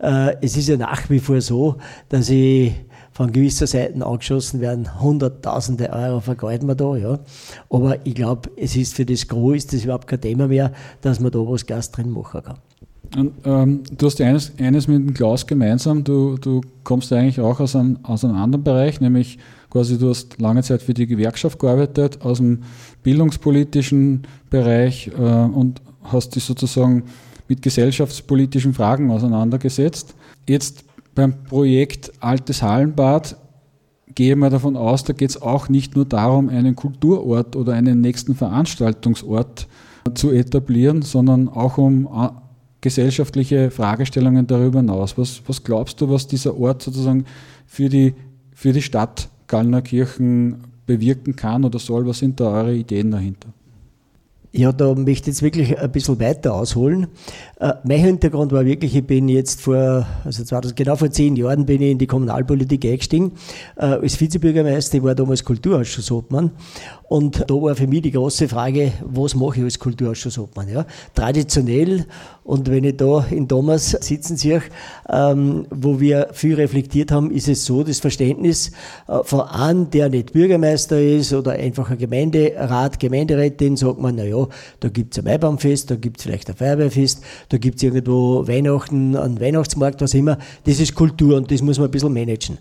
[0.00, 1.76] Äh, es ist ja nach wie vor so,
[2.08, 2.72] dass ich
[3.18, 7.18] von gewisser Seiten angeschossen werden, hunderttausende Euro vergeuden wir da, ja.
[7.68, 11.18] Aber ich glaube, es ist für das Gros ist das überhaupt kein Thema mehr, dass
[11.18, 12.58] man da was Gas drin machen kann.
[13.16, 17.58] Und, ähm, du hast eines, eines mit dem Klaus gemeinsam, du, du kommst eigentlich auch
[17.58, 21.58] aus einem, aus einem anderen Bereich, nämlich quasi du hast lange Zeit für die Gewerkschaft
[21.58, 22.62] gearbeitet, aus dem
[23.02, 27.02] bildungspolitischen Bereich äh, und hast dich sozusagen
[27.48, 30.14] mit gesellschaftspolitischen Fragen auseinandergesetzt.
[30.48, 30.84] Jetzt
[31.18, 33.36] beim Projekt Altes Hallenbad
[34.14, 37.72] gehe ich mal davon aus, da geht es auch nicht nur darum, einen Kulturort oder
[37.72, 39.66] einen nächsten Veranstaltungsort
[40.14, 42.28] zu etablieren, sondern auch um äh,
[42.80, 45.18] gesellschaftliche Fragestellungen darüber hinaus.
[45.18, 47.24] Was, was glaubst du, was dieser Ort sozusagen
[47.66, 48.14] für die,
[48.54, 52.06] für die Stadt Gallnerkirchen bewirken kann oder soll?
[52.06, 53.48] Was sind da eure Ideen dahinter?
[54.50, 57.08] Ja, da möchte ich jetzt wirklich ein bisschen weiter ausholen.
[57.60, 61.66] Äh, mein Hintergrund war wirklich, ich bin jetzt vor, also 2000, genau vor zehn Jahren
[61.66, 63.32] bin ich in die Kommunalpolitik eingestiegen.
[63.76, 66.52] Äh, als Vizebürgermeister, ich war damals Kulturausschussobmann
[67.08, 70.68] und da war für mich die große Frage, was mache ich als Kulturausschussobmann?
[70.68, 70.86] Ja?
[71.14, 72.06] Traditionell,
[72.44, 74.62] und wenn ich da in Thomas sitzen sehe,
[75.08, 78.72] ähm, wo wir viel reflektiert haben, ist es so, das Verständnis
[79.06, 84.24] äh, von einem, der nicht Bürgermeister ist oder einfach ein Gemeinderat, Gemeinderätin, sagt man, na
[84.24, 84.46] ja,
[84.80, 90.02] da gibt's ein Maibaumfest, da gibt's vielleicht ein Feuerwehrfest, da gibt's irgendwo Weihnachten, einen Weihnachtsmarkt,
[90.02, 90.38] was immer.
[90.64, 92.58] Das ist Kultur und das muss man ein bisschen managen.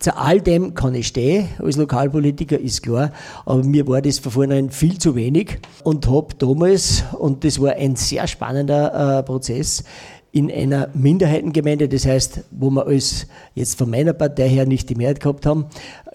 [0.00, 3.12] Zu all dem kann ich stehen, als Lokalpolitiker ist klar,
[3.44, 5.58] aber mir war das von vornherein viel zu wenig.
[5.84, 9.84] Und habe damals, und das war ein sehr spannender äh, Prozess,
[10.32, 14.94] in einer Minderheitengemeinde, das heißt, wo wir als jetzt von meiner Partei her nicht die
[14.94, 15.66] Mehrheit gehabt haben,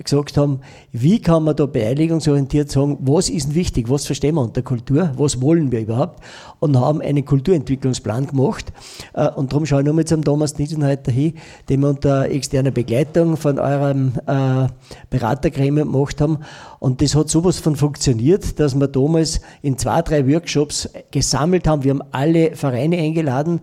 [0.02, 0.62] gesagt haben,
[0.94, 5.42] wie kann man da beteiligungsorientiert sagen, was ist wichtig, was verstehen wir unter Kultur, was
[5.42, 6.22] wollen wir überhaupt?
[6.60, 8.72] Und haben einen Kulturentwicklungsplan gemacht.
[9.14, 11.34] Äh, und darum schaue ich nochmal zum Thomas Niesenhalter hin,
[11.68, 14.68] den wir unter externer Begleitung von eurem äh,
[15.10, 16.40] Beratergremium gemacht haben.
[16.80, 21.84] Und das hat sowas von funktioniert, dass wir damals in zwei, drei Workshops gesammelt haben,
[21.84, 23.62] wir haben alle Vereine eingeladen,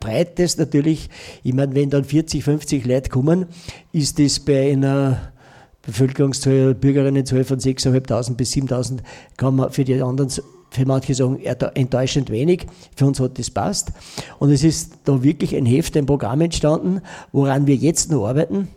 [0.00, 1.08] breites natürlich.
[1.42, 3.46] Ich meine, wenn dann 40, 50 Leute kommen,
[3.92, 5.32] ist das bei einer
[5.82, 8.98] Bevölkerungszahl, Bürgerinnenzahl von 6.500 bis 7.000,
[9.36, 10.30] kann man für die anderen
[10.70, 11.40] für manche sagen,
[11.74, 12.66] enttäuschend wenig.
[12.96, 13.92] Für uns hat das passt.
[14.38, 17.00] Und es ist da wirklich ein Heft, ein Programm entstanden,
[17.32, 18.68] woran wir jetzt noch arbeiten.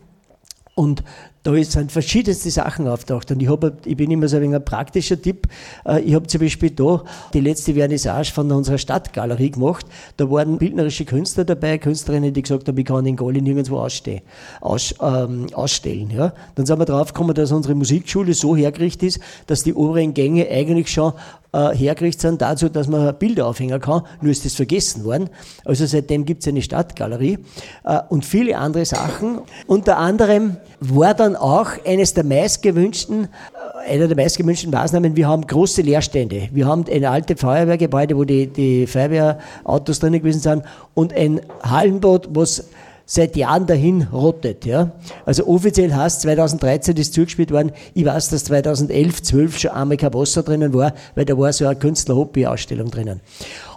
[0.74, 1.02] Und
[1.42, 3.30] da sind verschiedenste Sachen auftaucht.
[3.30, 5.46] Und ich, hab, ich bin immer so ein, ein praktischer Tipp.
[5.86, 9.86] Äh, ich habe zum Beispiel da die letzte Vernissage von unserer Stadtgalerie gemacht.
[10.18, 14.20] Da waren bildnerische Künstler dabei, Künstlerinnen, die gesagt haben, ich kann in Goli nirgendwo ausstehen,
[14.60, 16.10] aus, ähm, ausstellen.
[16.10, 16.34] Ja.
[16.56, 20.88] Dann sind wir draufgekommen, dass unsere Musikschule so hergerichtet ist, dass die oberen Gänge eigentlich
[20.88, 21.14] schon
[21.52, 24.02] äh, hergerichtet sind dazu, dass man Bilder aufhängen kann.
[24.20, 25.30] Nur ist das vergessen worden.
[25.64, 27.38] Also seitdem gibt es eine Stadtgalerie
[27.84, 29.40] äh, und viele andere Sachen.
[29.66, 35.46] Unter anderem war dann auch eines der meistgewünschten, äh, einer der meistgewünschten Maßnahmen, wir haben
[35.46, 36.48] große Leerstände.
[36.52, 40.64] Wir haben ein altes Feuerwehrgebäude, wo die, die Feuerwehrautos drin gewesen sind
[40.94, 42.64] und ein Hallenbad, was
[43.10, 44.64] seit Jahren dahin rottet.
[44.64, 44.92] Ja.
[45.26, 47.72] Also offiziell heißt 2013 ist zugespielt worden.
[47.92, 51.66] Ich weiß, dass 2011, 12 schon einmal kein Wasser drinnen war, weil da war so
[51.66, 53.20] eine Künstler-Hobby-Ausstellung drinnen.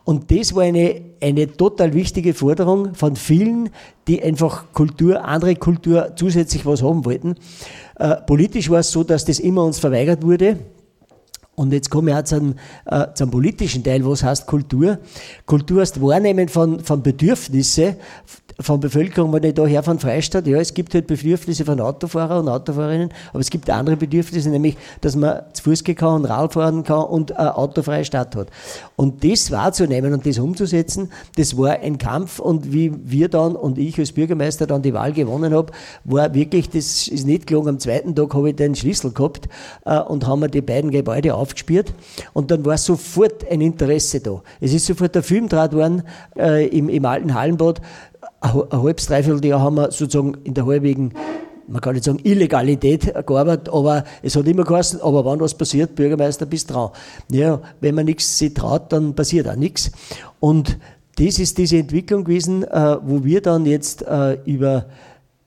[0.06, 3.70] Und das war eine, eine total wichtige Forderung von vielen,
[4.08, 7.36] die einfach Kultur, andere Kultur zusätzlich was haben wollten.
[7.98, 10.60] Äh, politisch war es so, dass das immer uns verweigert wurde.
[11.56, 15.00] Und jetzt komme ich auch zum, äh, zum politischen Teil, was heißt Kultur.
[15.46, 17.96] Kultur heißt Wahrnehmen von, von Bedürfnissen
[18.60, 22.40] von Bevölkerung, wenn ich da her von Freistaat, ja, es gibt halt Bedürfnisse von Autofahrer
[22.40, 26.26] und Autofahrerinnen, aber es gibt andere Bedürfnisse, nämlich, dass man zu Fuß gehen kann und
[26.26, 28.48] Rad fahren kann und eine autofreie Stadt hat.
[28.96, 33.78] Und das wahrzunehmen und das umzusetzen, das war ein Kampf und wie wir dann und
[33.78, 35.72] ich als Bürgermeister dann die Wahl gewonnen habe,
[36.04, 39.48] war wirklich, das ist nicht gelungen, am zweiten Tag habe ich den Schlüssel gehabt
[39.86, 41.94] äh, und haben wir die beiden Gebäude aufgespürt
[42.34, 44.42] und dann war sofort ein Interesse da.
[44.60, 46.04] Es ist sofort der Film draht worden
[46.38, 47.82] äh, im, im alten Hallenbad,
[48.44, 51.14] ein halbes, dreiviertel Jahr haben wir sozusagen in der halbigen
[51.68, 55.96] man kann nicht sagen Illegalität gearbeitet, aber es hat immer geheißen, aber wann was passiert,
[55.96, 56.90] Bürgermeister bist dran.
[57.32, 59.92] Ja, wenn man nichts sich traut, dann passiert auch nichts.
[60.40, 60.78] Und
[61.16, 64.88] das ist diese Entwicklung gewesen, äh, wo wir dann jetzt äh, über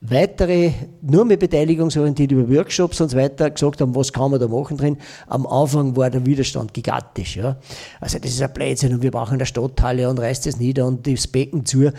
[0.08, 4.48] weitere, nur mit beteiligungsorientiert über Workshops und so weiter gesagt haben, was kann man da
[4.48, 4.96] machen drin.
[5.26, 7.36] Am Anfang war der Widerstand gigantisch.
[7.36, 7.56] Ja.
[8.00, 11.06] Also das ist ein Blödsinn und wir brauchen eine Stadthalle und reißt es nieder und
[11.06, 11.90] das Becken zu.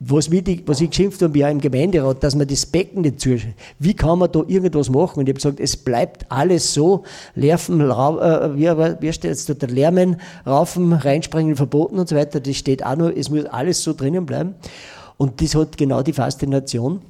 [0.00, 3.38] Was, ich, was ich geschimpft habe ja im Gemeinderat, dass man das Becken nicht zu.
[3.78, 5.20] Wie kann man da irgendwas machen?
[5.20, 7.04] Und ich habe gesagt, es bleibt alles so.
[7.34, 8.66] Lerven, äh, wie,
[9.00, 12.40] wie steht jetzt der Lärmen, Raufen, reinspringen verboten und so weiter.
[12.40, 14.54] Das steht auch nur, es muss alles so drinnen bleiben.
[15.16, 17.00] Und das hat genau die Faszination.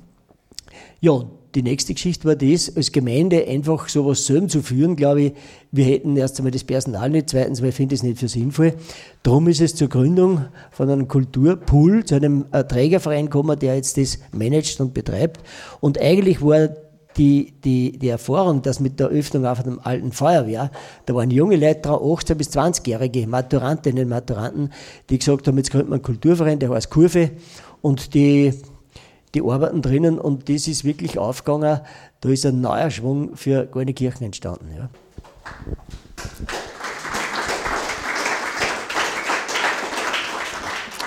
[1.00, 5.32] Ja, die nächste Geschichte war das, als Gemeinde einfach sowas selber zu führen, glaube ich,
[5.70, 8.74] wir hätten erst einmal das Personal nicht, zweitens, weil ich finde es nicht für sinnvoll.
[9.22, 13.96] Darum ist es zur Gründung von einem Kulturpool, zu einem äh, Trägerverein gekommen, der jetzt
[13.96, 15.46] das managt und betreibt.
[15.80, 16.70] Und eigentlich war
[17.16, 20.72] die, die, die Erfahrung, dass mit der Öffnung auf einem alten Feuerwehr,
[21.06, 24.72] da waren junge Leute dran, 18- bis 20-jährige Maturantinnen Maturanten,
[25.10, 27.30] die gesagt haben, jetzt gründen wir einen Kulturverein, der heißt Kurve,
[27.82, 28.52] und die
[29.34, 31.80] die arbeiten drinnen und das ist wirklich aufgegangen.
[32.20, 34.66] Da ist ein neuer Schwung für Goldene Kirchen entstanden.
[34.76, 34.88] Ja.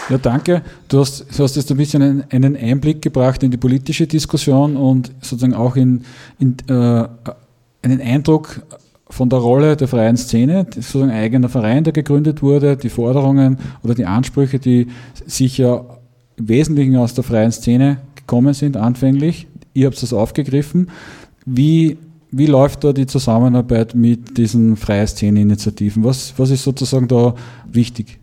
[0.09, 0.61] Ja, danke.
[0.87, 4.77] Du hast, du hast jetzt ein bisschen einen, einen, Einblick gebracht in die politische Diskussion
[4.77, 6.05] und sozusagen auch in,
[6.39, 7.07] in äh,
[7.81, 8.61] einen Eindruck
[9.09, 13.57] von der Rolle der freien Szene, sozusagen ein eigener Verein, der gegründet wurde, die Forderungen
[13.83, 14.87] oder die Ansprüche, die
[15.25, 15.83] sich ja
[16.37, 19.47] im Wesentlichen aus der freien Szene gekommen sind anfänglich.
[19.73, 20.89] Ihr habt das aufgegriffen.
[21.45, 21.97] Wie,
[22.29, 26.03] wie läuft da die Zusammenarbeit mit diesen freie Szene-Initiativen?
[26.03, 27.33] Was, was ist sozusagen da
[27.71, 28.19] wichtig?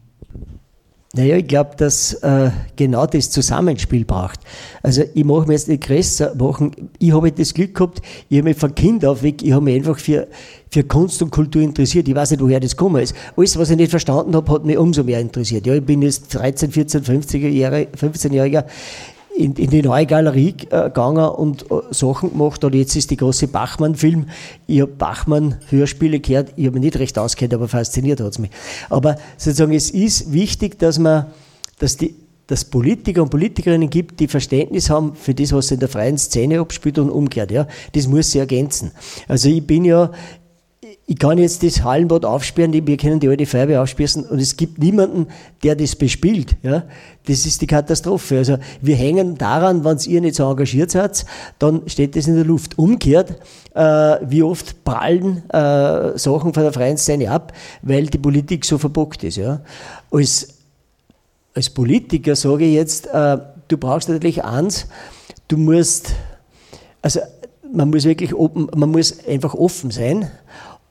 [1.17, 4.40] Naja, ich glaube, dass äh, genau das Zusammenspiel braucht.
[4.83, 6.73] Also ich mache mir jetzt nicht größer machen.
[6.99, 9.77] Ich habe das Glück gehabt, ich habe mich von Kind auf weg, ich habe mich
[9.77, 10.27] einfach für,
[10.73, 12.09] für Kunst und Kultur interessiert.
[12.09, 13.14] Ich weiß nicht, woher das gekommen ist.
[13.37, 15.67] Alles, was ich nicht verstanden habe, hat mich umso mehr interessiert.
[15.67, 18.64] Ja, ich bin jetzt 13, 14, 50 Jahre, 15-Jähriger
[19.35, 22.62] in, in die neue Galerie äh, gegangen und äh, Sachen gemacht.
[22.64, 24.27] Und jetzt ist die große Bachmann-Film.
[24.66, 26.53] Ich habe Bachmann-Hörspiele gehört.
[26.57, 28.51] Ich habe mich nicht recht auskennt, aber fasziniert hat es mich.
[28.90, 31.27] Aber sozusagen, es ist wichtig, dass man,
[31.79, 32.14] dass die,
[32.47, 36.61] dass Politiker und Politikerinnen gibt, die Verständnis haben für das, was in der freien Szene
[36.61, 37.51] abspielt und umgekehrt.
[37.51, 38.92] Ja, das muss sie ergänzen.
[39.27, 40.11] Also ich bin ja
[41.07, 44.79] ich kann jetzt das Hallenbad aufsperren, wir können die alte Feuerwehr aufspießen und es gibt
[44.79, 45.27] niemanden,
[45.62, 46.57] der das bespielt.
[46.62, 46.85] Ja?
[47.27, 48.38] Das ist die Katastrophe.
[48.38, 51.25] Also wir hängen daran, wenn ihr nicht so engagiert seid,
[51.59, 52.79] dann steht das in der Luft.
[52.79, 53.37] Umgekehrt,
[53.75, 53.81] äh,
[54.29, 59.25] wie oft prallen äh, Sachen von der freien Szene ab, weil die Politik so verbockt
[59.25, 59.37] ist.
[59.37, 59.61] Ja?
[60.11, 60.49] Als,
[61.55, 64.87] als Politiker sage ich jetzt, äh, du brauchst natürlich eins,
[65.49, 66.12] du musst,
[67.01, 67.20] also
[67.73, 70.31] man muss wirklich open, man muss einfach offen sein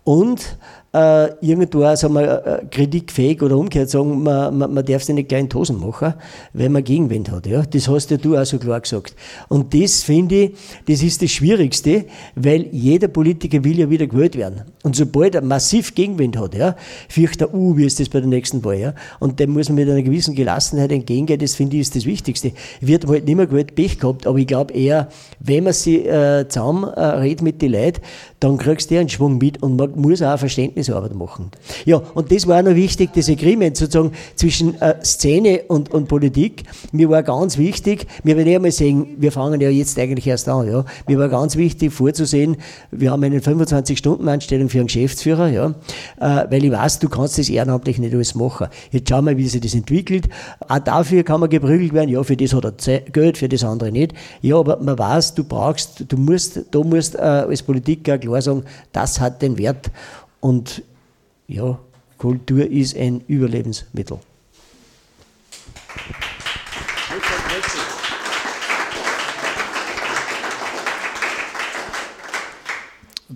[0.03, 0.57] und
[0.93, 5.09] äh, irgendwo auch, sagen wir, äh, kritikfähig oder umgekehrt sagen, man, man, man darf es
[5.09, 6.13] nicht kleinen Tosen machen,
[6.53, 7.47] weil man Gegenwind hat.
[7.47, 7.63] Ja?
[7.63, 9.15] Das hast ja du auch so klar gesagt.
[9.49, 10.51] Und das finde ich,
[10.87, 14.61] das ist das Schwierigste, weil jeder Politiker will ja wieder gewählt werden.
[14.83, 16.75] Und sobald er massiv Gegenwind hat, ja,
[17.09, 18.93] fürchtet er, uh, wie ist das bei der nächsten Wahl, ja?
[19.19, 22.51] Und dem muss man mit einer gewissen Gelassenheit entgegengehen, das finde ich ist das Wichtigste.
[22.81, 26.47] Wird halt nicht mehr gewählt Pech gehabt, aber ich glaube eher, wenn man sich äh,
[26.47, 28.01] zusammen äh, redet mit den Leuten,
[28.39, 30.37] dann kriegst du einen Schwung mit und man muss auch
[30.83, 31.51] Verständnisarbeit machen.
[31.85, 36.07] Ja, und das war auch noch wichtig, das Agreement sozusagen zwischen äh, Szene und, und
[36.07, 36.63] Politik.
[36.91, 40.49] Mir war ganz wichtig, wir werden ja mal sehen, wir fangen ja jetzt eigentlich erst
[40.49, 40.85] an, ja.
[41.07, 42.57] Mir war ganz wichtig vorzusehen,
[42.91, 45.67] wir haben eine 25-Stunden-Anstellung für einen Geschäftsführer, ja,
[46.19, 48.67] äh, weil ich weiß, du kannst das ehrenamtlich nicht alles machen.
[48.91, 50.29] Jetzt schauen wir, wie sich das entwickelt.
[50.67, 53.91] Auch dafür kann man geprügelt werden, ja, für das hat er Geld, für das andere
[53.91, 54.13] nicht.
[54.41, 58.63] Ja, aber man weiß, du brauchst, du musst, da musst äh, als Politiker klar sagen,
[58.91, 59.91] das hat den Wert
[60.43, 60.83] und
[61.47, 61.79] ja,
[62.17, 64.19] Kultur ist ein Überlebensmittel.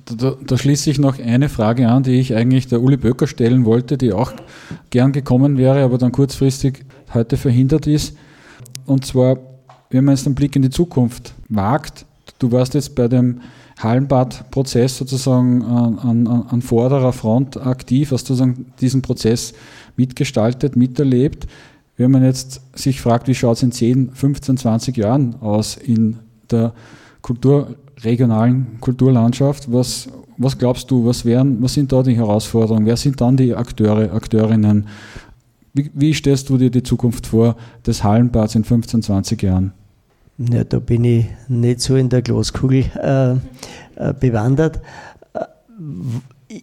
[0.05, 3.63] Da, da, schließe ich noch eine Frage an, die ich eigentlich der Uli Böcker stellen
[3.63, 4.33] wollte, die auch
[4.89, 8.17] gern gekommen wäre, aber dann kurzfristig heute verhindert ist.
[8.85, 9.37] Und zwar,
[9.89, 12.05] wenn man jetzt einen Blick in die Zukunft wagt,
[12.39, 13.41] du warst jetzt bei dem
[13.79, 19.53] Hallenbad-Prozess sozusagen an, an, an, vorderer Front aktiv, hast du diesen Prozess
[19.95, 21.47] mitgestaltet, miterlebt.
[21.95, 26.17] Wenn man jetzt sich fragt, wie schaut es in 10, 15, 20 Jahren aus in
[26.49, 26.73] der
[27.21, 32.85] Kultur, regionalen Kulturlandschaft, was, was glaubst du, was, wären, was sind da die Herausforderungen?
[32.85, 34.87] Wer sind dann die Akteure, Akteurinnen?
[35.73, 39.73] Wie, wie stellst du dir die Zukunft vor des Hallenbads in 15, 20 Jahren?
[40.39, 43.31] Ja, da bin ich nicht so in der Glaskugel äh,
[43.95, 44.79] äh, bewandert.
[45.33, 45.45] Äh,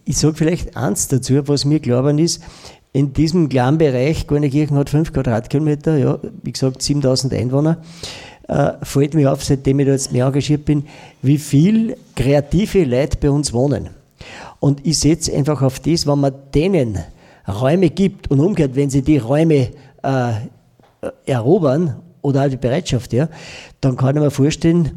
[0.05, 2.41] ich sage vielleicht eins dazu, was mir glauben ist,
[2.93, 7.79] in diesem kleinen Bereich, Gornikirchen hat 5 Quadratkilometer, ja, wie gesagt 7000 Einwohner,
[8.47, 10.85] äh, fällt mir auf, seitdem ich da jetzt mehr engagiert bin,
[11.21, 13.89] wie viel kreative Leute bei uns wohnen.
[14.61, 16.99] Und ich setze einfach auf das, wenn man denen
[17.45, 20.31] Räume gibt und umgekehrt, wenn sie die Räume äh,
[21.25, 23.29] erobern oder auch die Bereitschaft, ja,
[23.81, 24.91] dann kann ich mir vorstellen,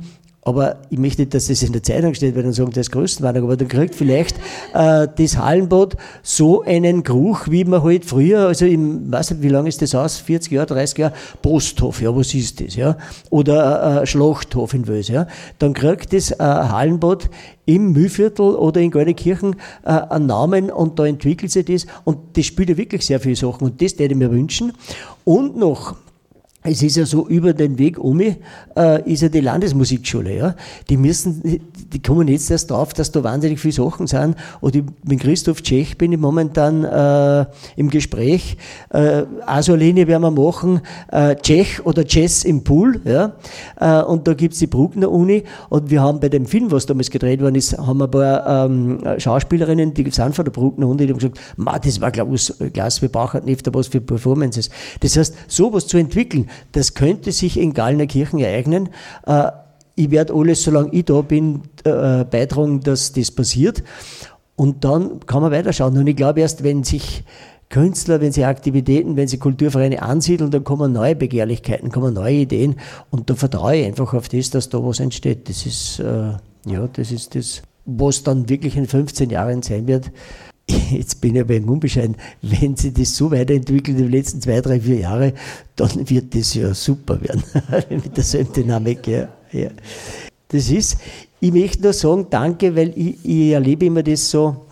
[0.49, 2.93] aber ich möchte nicht, dass das in der Zeitung steht, weil dann sagen, das ist
[2.93, 4.37] Größenwarnung, aber dann kriegt vielleicht
[4.73, 9.51] äh, das Hallenbad so einen Geruch, wie man halt früher, also im, weiß nicht, wie
[9.51, 11.13] lange ist das aus, 40 Jahre, 30 Jahre,
[11.43, 12.97] Posthof, ja, was ist das, ja,
[13.29, 15.27] oder äh, Schlachthof in Wels, ja,
[15.59, 17.29] dann kriegt das äh, Hallenbad
[17.67, 22.47] im Mühlviertel oder in Gardenkirchen äh, einen Namen und da entwickelt sich das und das
[22.47, 24.73] spielt ja wirklich sehr viele Sachen und das würde ich mir wünschen.
[25.25, 25.97] Und noch,
[26.69, 28.37] es ist ja so, über den Weg um mich
[28.77, 30.37] äh, ist ja die Landesmusikschule.
[30.37, 30.55] Ja?
[30.89, 31.61] Die müssen,
[31.93, 34.37] die kommen jetzt erst drauf, dass da wahnsinnig viele Sachen sind.
[34.61, 38.57] Und ich, mit Christoph Tschech bin ich momentan äh, im Gespräch.
[38.91, 43.01] Äh, also Linie werden wir machen, äh, Tschech oder Jazz im Pool.
[43.05, 43.33] Ja?
[43.81, 45.45] Äh, und da gibt's die Bruckner Uni.
[45.69, 49.01] Und wir haben bei dem Film, was damals gedreht worden ist, haben ein paar ähm,
[49.19, 51.39] Schauspielerinnen, die sind von der Bruckner Uni, die haben gesagt,
[51.85, 54.71] das war klasse, wir brauchen nicht was für Performances.
[55.01, 58.91] Das heißt, sowas zu entwickeln, das könnte sich in Gallnerkirchen ereignen.
[59.27, 59.51] Äh,
[59.95, 63.83] ich werde alles, solange ich da bin, äh, beitragen, dass das passiert.
[64.55, 65.97] Und dann kann man weiterschauen.
[65.97, 67.25] Und ich glaube, erst wenn sich
[67.69, 72.77] Künstler, wenn sie Aktivitäten, wenn sie Kulturvereine ansiedeln, dann kommen neue Begehrlichkeiten, kommen neue Ideen.
[73.11, 75.49] Und da vertraue ich einfach auf das, dass da was entsteht.
[75.49, 76.33] Das ist, äh,
[76.67, 80.11] ja, das ist das, was dann wirklich in 15 Jahren sein wird
[80.91, 84.81] jetzt bin ich aber unbescheiden, wenn sie das so weiterentwickelt in den letzten zwei, drei,
[84.81, 85.33] vier Jahren,
[85.77, 87.43] dann wird das ja super werden
[87.91, 89.07] mit derselben Dynamik.
[89.07, 89.29] Ja.
[89.53, 89.71] ja.
[90.49, 90.99] Das ist,
[91.41, 94.67] ich möchte nur sagen, danke, weil ich, ich erlebe immer das so,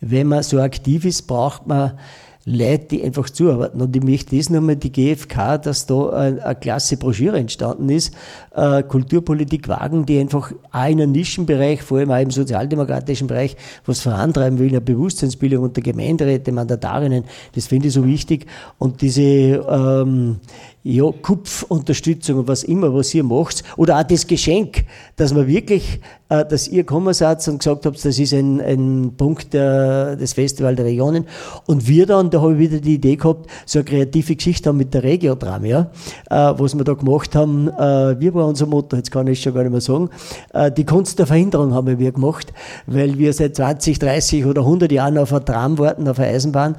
[0.00, 1.98] wenn man so aktiv ist, braucht man
[2.46, 3.80] Leute, die einfach zuarbeiten.
[3.80, 8.14] Und ich möchte das nochmal die GfK, dass da eine, eine klasse Broschüre entstanden ist,
[8.54, 13.56] äh, Kulturpolitik wagen, die einfach auch in einem Nischenbereich, vor allem auch im sozialdemokratischen Bereich,
[13.86, 18.46] was vorantreiben will, eine Bewusstseinsbildung unter Gemeinderäte, Mandatarinnen, das finde ich so wichtig.
[18.78, 20.40] Und diese ähm,
[20.86, 24.84] ja, Kupfunterstützung und was immer, was ihr macht, oder auch das Geschenk,
[25.16, 29.14] dass man wirklich, äh, dass ihr gekommen seid und gesagt habt, das ist ein, ein
[29.16, 31.24] Punkt der, des Festival der Regionen.
[31.66, 34.76] Und wir dann, da habe ich wieder die Idee gehabt, so eine kreative Geschichte haben
[34.76, 35.90] mit der Regiodram, ja,
[36.28, 39.54] äh, was wir da gemacht haben, äh, wir war unser Motto, jetzt kann ich schon
[39.54, 40.10] gar nicht mehr sagen,
[40.52, 42.52] äh, die Kunst der Verhinderung haben wir gemacht,
[42.86, 46.76] weil wir seit 20, 30 oder 100 Jahren auf eine Tram warten, auf eine Eisenbahn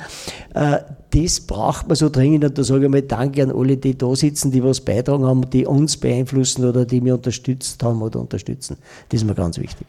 [1.16, 4.14] das braucht man so dringend und da sage ich mal Danke an alle, die da
[4.16, 8.78] sitzen, die was beitragen haben, die uns beeinflussen oder die mir unterstützt haben oder unterstützen.
[9.08, 9.88] Das ist mir ganz wichtig.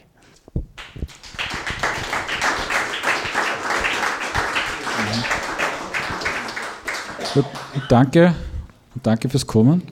[7.89, 8.35] Danke
[8.95, 9.83] und danke fürs Kommen.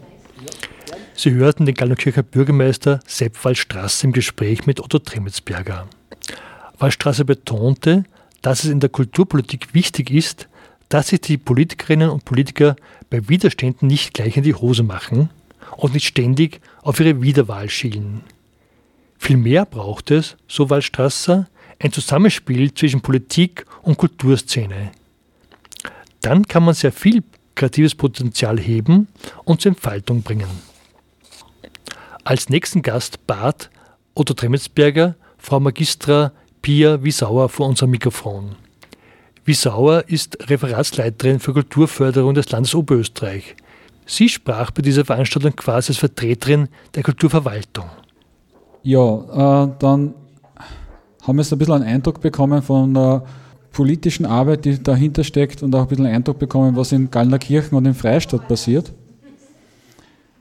[1.16, 5.88] Sie hörten den Gallnerkircher Bürgermeister Sepp Wallstraße im Gespräch mit Otto Tremitzberger.
[6.78, 8.04] Wallstraße betonte,
[8.40, 10.48] dass es in der Kulturpolitik wichtig ist,
[10.94, 12.76] dass sich die Politikerinnen und Politiker
[13.10, 15.28] bei Widerständen nicht gleich in die Hose machen
[15.76, 18.20] und nicht ständig auf ihre Wiederwahl schielen.
[19.18, 21.48] Vielmehr braucht es, so Wallstrasser,
[21.80, 24.92] ein Zusammenspiel zwischen Politik und Kulturszene.
[26.20, 27.24] Dann kann man sehr viel
[27.56, 29.08] kreatives Potenzial heben
[29.42, 30.46] und zur Entfaltung bringen.
[32.22, 33.68] Als nächsten Gast bat
[34.14, 36.30] Otto Tremetsberger Frau Magistra
[36.62, 38.54] Pia Wiesauer vor unserem Mikrofon.
[39.44, 43.56] Wiesauer ist Referatsleiterin für Kulturförderung des Landes Oberösterreich.
[44.06, 47.86] Sie sprach bei dieser Veranstaltung quasi als Vertreterin der Kulturverwaltung.
[48.82, 50.14] Ja, äh, dann
[51.22, 53.24] haben wir jetzt ein bisschen einen Eindruck bekommen von der
[53.72, 57.76] politischen Arbeit, die dahinter steckt und auch ein bisschen einen Eindruck bekommen, was in Gallnerkirchen
[57.76, 58.92] und in Freistadt passiert.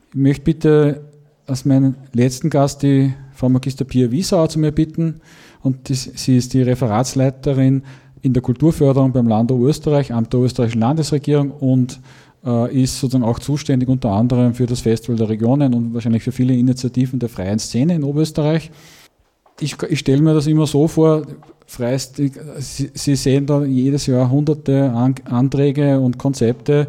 [0.10, 1.02] Ich möchte bitte
[1.48, 5.22] als meinen letzten Gast die Frau Magister Pia Wiesauer zu mir bitten.
[5.62, 7.84] Und die, sie ist die Referatsleiterin
[8.24, 12.00] in der Kulturförderung beim Land Oberösterreich, Amt der österreichischen Landesregierung und
[12.46, 16.32] äh, ist sozusagen auch zuständig unter anderem für das Festival der Regionen und wahrscheinlich für
[16.32, 18.72] viele Initiativen der freien Szene in Oberösterreich.
[19.60, 21.24] Ich, ich stelle mir das immer so vor,
[21.78, 22.32] Sie,
[22.94, 24.92] Sie sehen da jedes Jahr hunderte
[25.26, 26.88] Anträge und Konzepte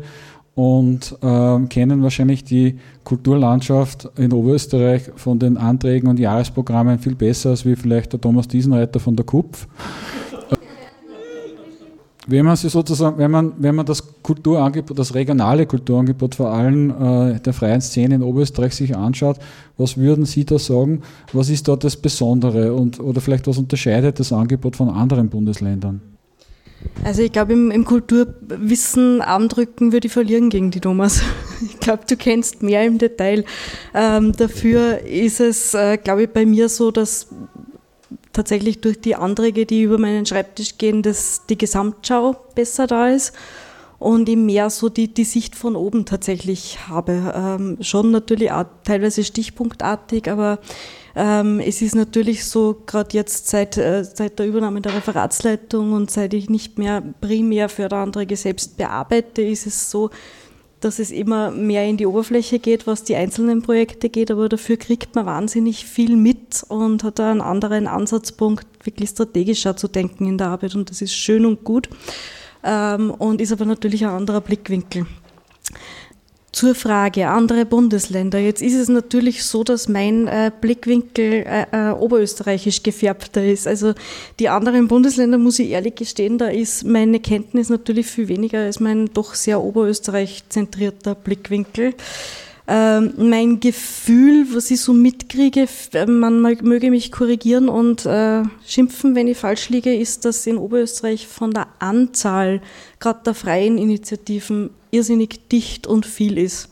[0.55, 7.51] und äh, kennen wahrscheinlich die Kulturlandschaft in Oberösterreich von den Anträgen und Jahresprogrammen viel besser
[7.51, 9.67] als wie vielleicht der Thomas Diesenreiter von der KUPF.
[12.27, 16.91] Wenn man sich sozusagen, wenn man, wenn man das Kulturangebot, das regionale Kulturangebot vor allem
[16.91, 19.39] äh, der freien Szene in Oberösterreich sich anschaut,
[19.77, 21.03] was würden Sie da sagen?
[21.33, 26.01] Was ist dort das Besondere und oder vielleicht was unterscheidet das Angebot von anderen Bundesländern?
[27.03, 31.23] Also ich glaube, im, im, Kulturwissen Armdrücken würde ich verlieren gegen die Thomas.
[31.63, 33.45] Ich glaube, du kennst mehr im Detail.
[33.95, 37.29] Ähm, dafür ist es, äh, glaube ich, bei mir so, dass
[38.35, 43.33] tatsächlich durch die Anträge, die über meinen Schreibtisch gehen, dass die Gesamtschau besser da ist
[43.99, 47.33] und ich mehr so die, die Sicht von oben tatsächlich habe.
[47.35, 50.59] Ähm, schon natürlich auch teilweise stichpunktartig, aber
[51.17, 56.11] ähm, es ist natürlich so, gerade jetzt seit, äh, seit der Übernahme der Referatsleitung und
[56.11, 60.11] seit ich nicht mehr primär Förderanträge selbst bearbeite, ist es so,
[60.85, 64.77] dass es immer mehr in die Oberfläche geht, was die einzelnen Projekte geht, aber dafür
[64.77, 70.27] kriegt man wahnsinnig viel mit und hat da einen anderen Ansatzpunkt, wirklich strategischer zu denken
[70.27, 71.89] in der Arbeit und das ist schön und gut
[72.63, 75.07] ähm, und ist aber natürlich ein anderer Blickwinkel.
[76.55, 78.39] Zur Frage andere Bundesländer.
[78.39, 83.67] Jetzt ist es natürlich so, dass mein äh, Blickwinkel äh, äh, oberösterreichisch gefärbter ist.
[83.67, 83.95] Also
[84.39, 88.79] die anderen Bundesländer, muss ich ehrlich gestehen, da ist meine Kenntnis natürlich viel weniger als
[88.79, 91.95] mein doch sehr oberösterreich zentrierter Blickwinkel.
[92.69, 95.67] Ähm, mein Gefühl, was ich so mitkriege,
[96.07, 101.27] man möge mich korrigieren und äh, schimpfen, wenn ich falsch liege, ist, dass in Oberösterreich
[101.27, 102.63] von der Anzahl
[103.01, 106.69] gerade der freien Initiativen irrsinnig dicht und viel ist.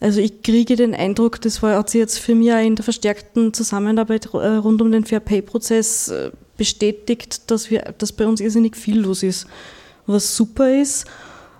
[0.00, 2.84] Also ich kriege den Eindruck, das war, hat sich jetzt für mich auch in der
[2.84, 8.40] verstärkten Zusammenarbeit äh, rund um den Fair Pay-Prozess äh, bestätigt, dass, wir, dass bei uns
[8.40, 9.46] irrsinnig viel los ist,
[10.06, 11.06] was super ist.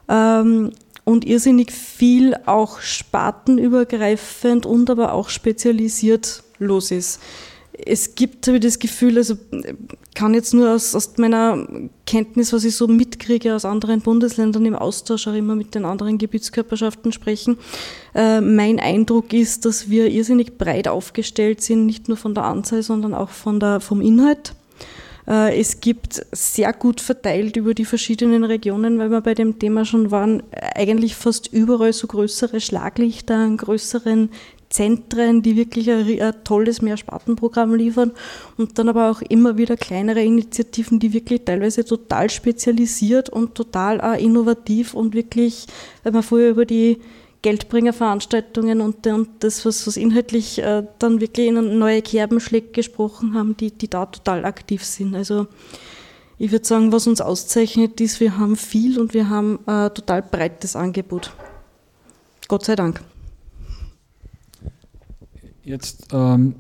[0.08, 0.70] Ähm,
[1.04, 7.20] und irrsinnig viel auch spartenübergreifend und aber auch spezialisiert los ist.
[7.84, 9.36] Es gibt, habe ich das Gefühl, also
[10.14, 11.66] kann jetzt nur aus, aus meiner
[12.06, 16.18] Kenntnis, was ich so mitkriege aus anderen Bundesländern im Austausch auch immer mit den anderen
[16.18, 17.56] Gebietskörperschaften sprechen.
[18.14, 22.82] Äh, mein Eindruck ist, dass wir irrsinnig breit aufgestellt sind, nicht nur von der Anzahl,
[22.82, 24.54] sondern auch von der, vom Inhalt.
[25.28, 29.84] Äh, es gibt sehr gut verteilt über die verschiedenen Regionen, weil wir bei dem Thema
[29.84, 30.42] schon waren,
[30.74, 34.30] eigentlich fast überall so größere Schlaglichter, einen größeren
[34.70, 38.12] Zentren, die wirklich ein, ein tolles Mehrspartenprogramm liefern
[38.58, 44.00] und dann aber auch immer wieder kleinere Initiativen, die wirklich teilweise total spezialisiert und total
[44.00, 45.66] auch innovativ und wirklich,
[46.02, 46.98] wenn man vorher über die
[47.40, 53.34] Geldbringerveranstaltungen und, und das, was, was inhaltlich äh, dann wirklich in neue Kerben schlägt, gesprochen
[53.34, 55.14] haben, die, die da total aktiv sind.
[55.14, 55.46] Also
[56.36, 60.22] ich würde sagen, was uns auszeichnet, ist, wir haben viel und wir haben ein total
[60.22, 61.32] breites Angebot.
[62.48, 63.02] Gott sei Dank.
[65.68, 66.54] Jetzt, ähm,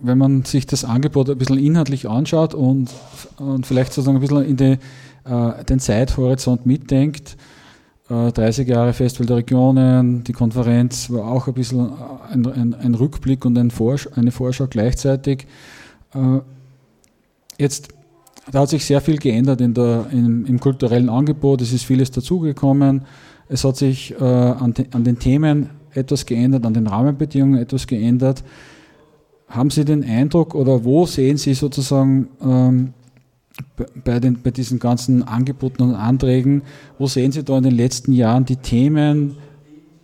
[0.00, 2.90] wenn man sich das Angebot ein bisschen inhaltlich anschaut und,
[3.38, 4.78] und vielleicht sozusagen ein bisschen in die,
[5.24, 7.36] äh, den Zeithorizont mitdenkt,
[8.08, 11.92] 30 äh, Jahre Festival der Regionen, die Konferenz war auch ein bisschen
[12.28, 15.46] ein, ein, ein Rückblick und ein Vorsch eine Vorschau gleichzeitig.
[16.12, 16.40] Äh,
[17.56, 17.90] jetzt,
[18.50, 22.10] da hat sich sehr viel geändert in der, in, im kulturellen Angebot, es ist vieles
[22.10, 23.02] dazugekommen.
[23.48, 27.86] Es hat sich äh, an, de, an den Themen etwas geändert, an den Rahmenbedingungen etwas
[27.86, 28.44] geändert.
[29.48, 32.92] Haben Sie den Eindruck oder wo sehen Sie sozusagen ähm,
[34.04, 36.62] bei, den, bei diesen ganzen Angeboten und Anträgen,
[36.98, 39.36] wo sehen Sie da in den letzten Jahren die Themen,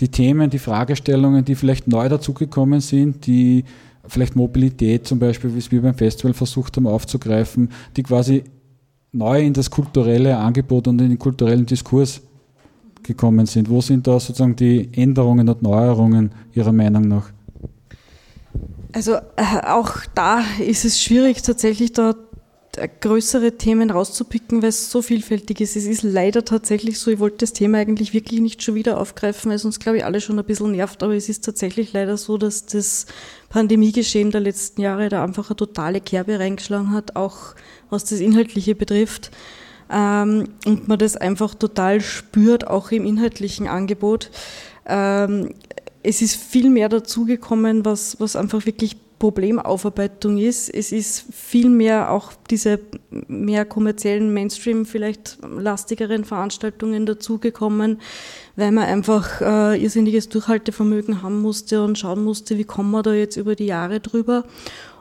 [0.00, 3.64] die Themen, die Fragestellungen, die vielleicht neu dazugekommen sind, die
[4.06, 8.44] vielleicht Mobilität zum Beispiel, wie wir beim Festival versucht haben aufzugreifen, die quasi
[9.12, 12.22] neu in das kulturelle Angebot und in den kulturellen Diskurs
[13.02, 13.68] gekommen sind.
[13.68, 17.30] Wo sind da sozusagen die Änderungen und Neuerungen Ihrer Meinung nach?
[18.92, 22.14] Also äh, auch da ist es schwierig, tatsächlich da
[23.00, 25.76] größere Themen rauszupicken, weil es so vielfältig ist.
[25.76, 29.50] Es ist leider tatsächlich so, ich wollte das Thema eigentlich wirklich nicht schon wieder aufgreifen,
[29.50, 32.16] weil es uns, glaube ich, alle schon ein bisschen nervt, aber es ist tatsächlich leider
[32.16, 33.06] so, dass das
[33.48, 37.54] Pandemiegeschehen der letzten Jahre da einfach eine totale Kerbe reingeschlagen hat, auch
[37.90, 39.32] was das Inhaltliche betrifft.
[39.90, 44.30] Ähm, und man das einfach total spürt, auch im inhaltlichen Angebot.
[44.86, 45.54] Ähm,
[46.02, 50.70] es ist viel mehr dazugekommen, was, was einfach wirklich Problemaufarbeitung ist.
[50.70, 52.80] Es ist viel mehr auch diese
[53.10, 58.00] mehr kommerziellen Mainstream, vielleicht lastigeren Veranstaltungen dazugekommen,
[58.56, 63.12] weil man einfach äh, irrsinniges Durchhaltevermögen haben musste und schauen musste, wie kommen wir da
[63.12, 64.44] jetzt über die Jahre drüber.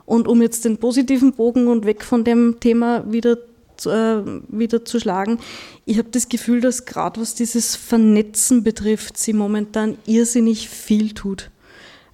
[0.04, 3.38] Und um jetzt den positiven Bogen und weg von dem Thema wieder
[3.86, 5.38] äh, wieder zu schlagen.
[5.84, 11.50] Ich habe das Gefühl, dass gerade was dieses Vernetzen betrifft, sie momentan irrsinnig viel tut.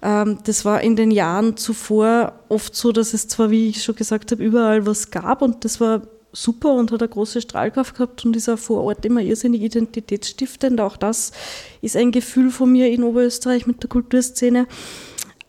[0.01, 3.95] Ähm, das war in den Jahren zuvor oft so, dass es zwar, wie ich schon
[3.95, 6.01] gesagt habe, überall was gab und das war
[6.33, 10.79] super und hat eine große Strahlkraft gehabt und ist auch vor Ort immer irrsinnig identitätsstiftend.
[10.81, 11.31] Auch das
[11.81, 14.67] ist ein Gefühl von mir in Oberösterreich mit der Kulturszene.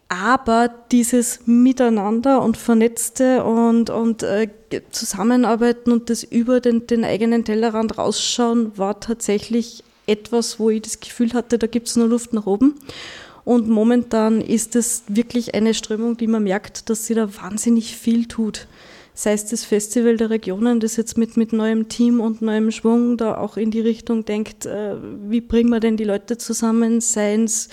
[0.09, 4.49] Aber dieses Miteinander und Vernetzte und, und äh,
[4.91, 11.01] Zusammenarbeiten und das über den, den eigenen Tellerrand rausschauen war tatsächlich etwas, wo ich das
[11.01, 12.75] Gefühl hatte, da gibt es nur Luft nach oben.
[13.45, 18.27] Und momentan ist es wirklich eine Strömung, die man merkt, dass sie da wahnsinnig viel
[18.27, 18.67] tut.
[19.15, 23.17] Sei es das Festival der Regionen, das jetzt mit, mit neuem Team und neuem Schwung
[23.17, 24.97] da auch in die Richtung denkt, äh,
[25.29, 27.69] wie bringen wir denn die Leute zusammen, seien es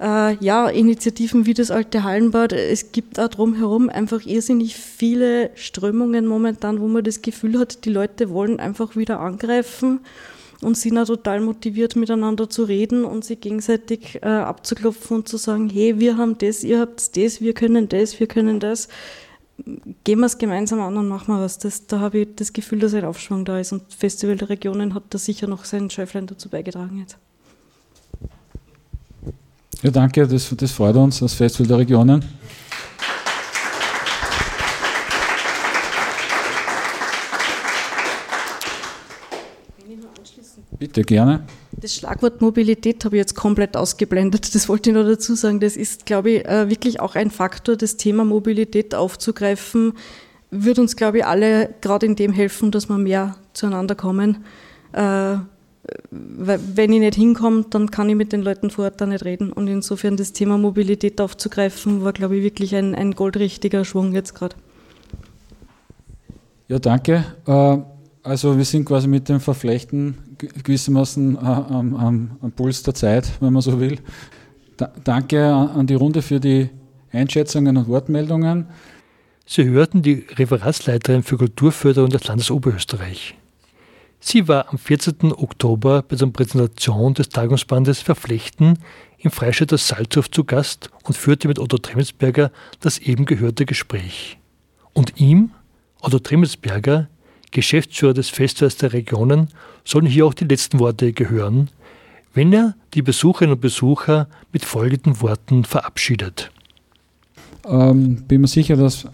[0.00, 2.52] äh, ja, Initiativen wie das alte Hallenbad.
[2.52, 7.90] Es gibt auch drumherum einfach irrsinnig viele Strömungen momentan, wo man das Gefühl hat, die
[7.90, 10.00] Leute wollen einfach wieder angreifen
[10.60, 15.36] und sind auch total motiviert, miteinander zu reden und sich gegenseitig äh, abzuklopfen und zu
[15.36, 18.88] sagen, hey, wir haben das, ihr habt das, wir können das, wir können das.
[20.04, 21.58] Gehen wir es gemeinsam an und machen wir was.
[21.58, 24.94] Das, da habe ich das Gefühl, dass ein Aufschwung da ist und Festival der Regionen
[24.94, 27.18] hat da sicher noch sein Schäuflein dazu beigetragen jetzt.
[29.82, 32.24] Ja, danke, das, das freut uns, das Festival der Regionen.
[40.78, 41.44] Bitte, gerne.
[41.72, 44.54] Das Schlagwort Mobilität habe ich jetzt komplett ausgeblendet.
[44.54, 45.60] Das wollte ich nur dazu sagen.
[45.60, 49.92] Das ist, glaube ich, äh, wirklich auch ein Faktor, das Thema Mobilität aufzugreifen,
[50.50, 54.44] wird uns, glaube ich, alle gerade in dem helfen, dass wir mehr zueinander kommen.
[56.10, 59.52] Wenn ich nicht hinkomme, dann kann ich mit den Leuten vor Ort da nicht reden.
[59.52, 64.34] Und insofern das Thema Mobilität aufzugreifen, war, glaube ich, wirklich ein, ein goldrichtiger Schwung jetzt
[64.34, 64.56] gerade.
[66.68, 67.24] Ja, danke.
[67.46, 67.78] Äh,
[68.22, 73.30] also wir sind quasi mit dem Verflechten gewissermaßen äh, am, am, am, Puls der Zeit,
[73.40, 73.98] wenn man so will.
[74.76, 76.68] Da, danke an die Runde für die
[77.10, 78.66] Einschätzungen und Wortmeldungen.
[79.46, 83.34] Sie hörten die Referatsleiterin für Kulturförderung des Landes Oberösterreich.
[84.20, 85.32] Sie war am 14.
[85.32, 88.78] Oktober bei der Präsentation des Tagungsbandes Verflechten
[89.18, 92.50] im Freistädter Salzhof zu Gast und führte mit Otto Tremelsberger
[92.80, 94.38] das eben gehörte Gespräch.
[94.92, 95.50] Und ihm,
[96.00, 97.08] Otto Tremelsberger,
[97.50, 99.48] Geschäftsführer des Festivals der Regionen,
[99.84, 101.70] sollen hier auch die letzten Worte gehören,
[102.34, 106.50] wenn er die Besucherinnen und Besucher mit folgenden Worten verabschiedet.
[107.66, 109.06] Ähm, bin mir sicher, dass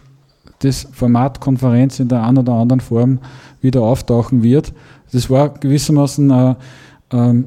[0.65, 3.19] das Format Konferenz in der einen oder anderen Form
[3.61, 4.73] wieder auftauchen wird.
[5.13, 6.57] Das war gewissermaßen eine,
[7.13, 7.47] äh, ähm,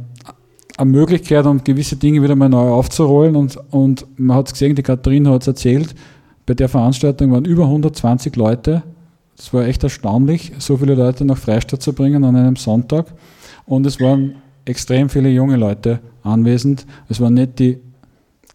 [0.78, 3.36] eine Möglichkeit, um gewisse Dinge wieder mal neu aufzurollen.
[3.36, 5.96] Und, und man hat es gesehen, die Katharina hat es erzählt,
[6.46, 8.84] bei der Veranstaltung waren über 120 Leute
[9.38, 13.06] es war echt erstaunlich, so viele Leute nach Freistadt zu bringen an einem Sonntag.
[13.66, 16.86] Und es waren extrem viele junge Leute anwesend.
[17.08, 17.78] Es war nicht die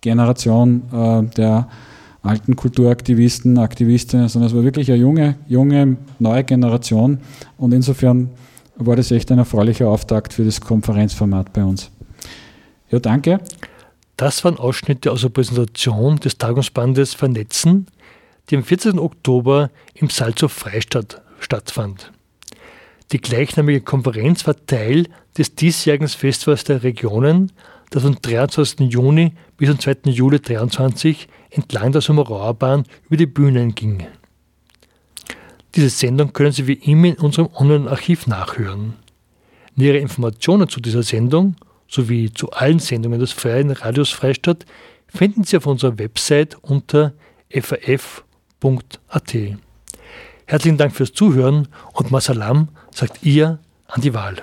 [0.00, 1.68] Generation äh, der
[2.22, 7.18] alten Kulturaktivisten, Aktivistinnen, sondern es war wirklich eine junge, junge, neue Generation.
[7.56, 8.30] Und insofern
[8.76, 11.90] war das echt ein erfreulicher Auftakt für das Konferenzformat bei uns.
[12.90, 13.40] Ja, danke.
[14.16, 17.86] Das waren Ausschnitte aus der Präsentation des Tagungsbandes Vernetzen
[18.50, 18.98] die am 14.
[18.98, 22.12] Oktober im Salzow Freistadt stattfand.
[23.12, 25.06] Die gleichnamige Konferenz war Teil
[25.36, 27.52] des diesjährigen Festivals der Regionen,
[27.90, 28.80] das vom 23.
[28.92, 30.10] Juni bis zum 2.
[30.10, 34.06] Juli 2023 entlang der Sommerauer Bahn über die Bühnen ging.
[35.74, 38.94] Diese Sendung können Sie wie immer in unserem Online-Archiv nachhören.
[39.74, 41.56] Nähere Informationen zu dieser Sendung
[41.88, 44.66] sowie zu allen Sendungen des Freien Radios Freistadt
[45.08, 47.14] finden Sie auf unserer Website unter
[47.50, 49.36] faf.at.
[50.46, 54.42] Herzlichen Dank fürs Zuhören und Masalam sagt ihr an die Wahl.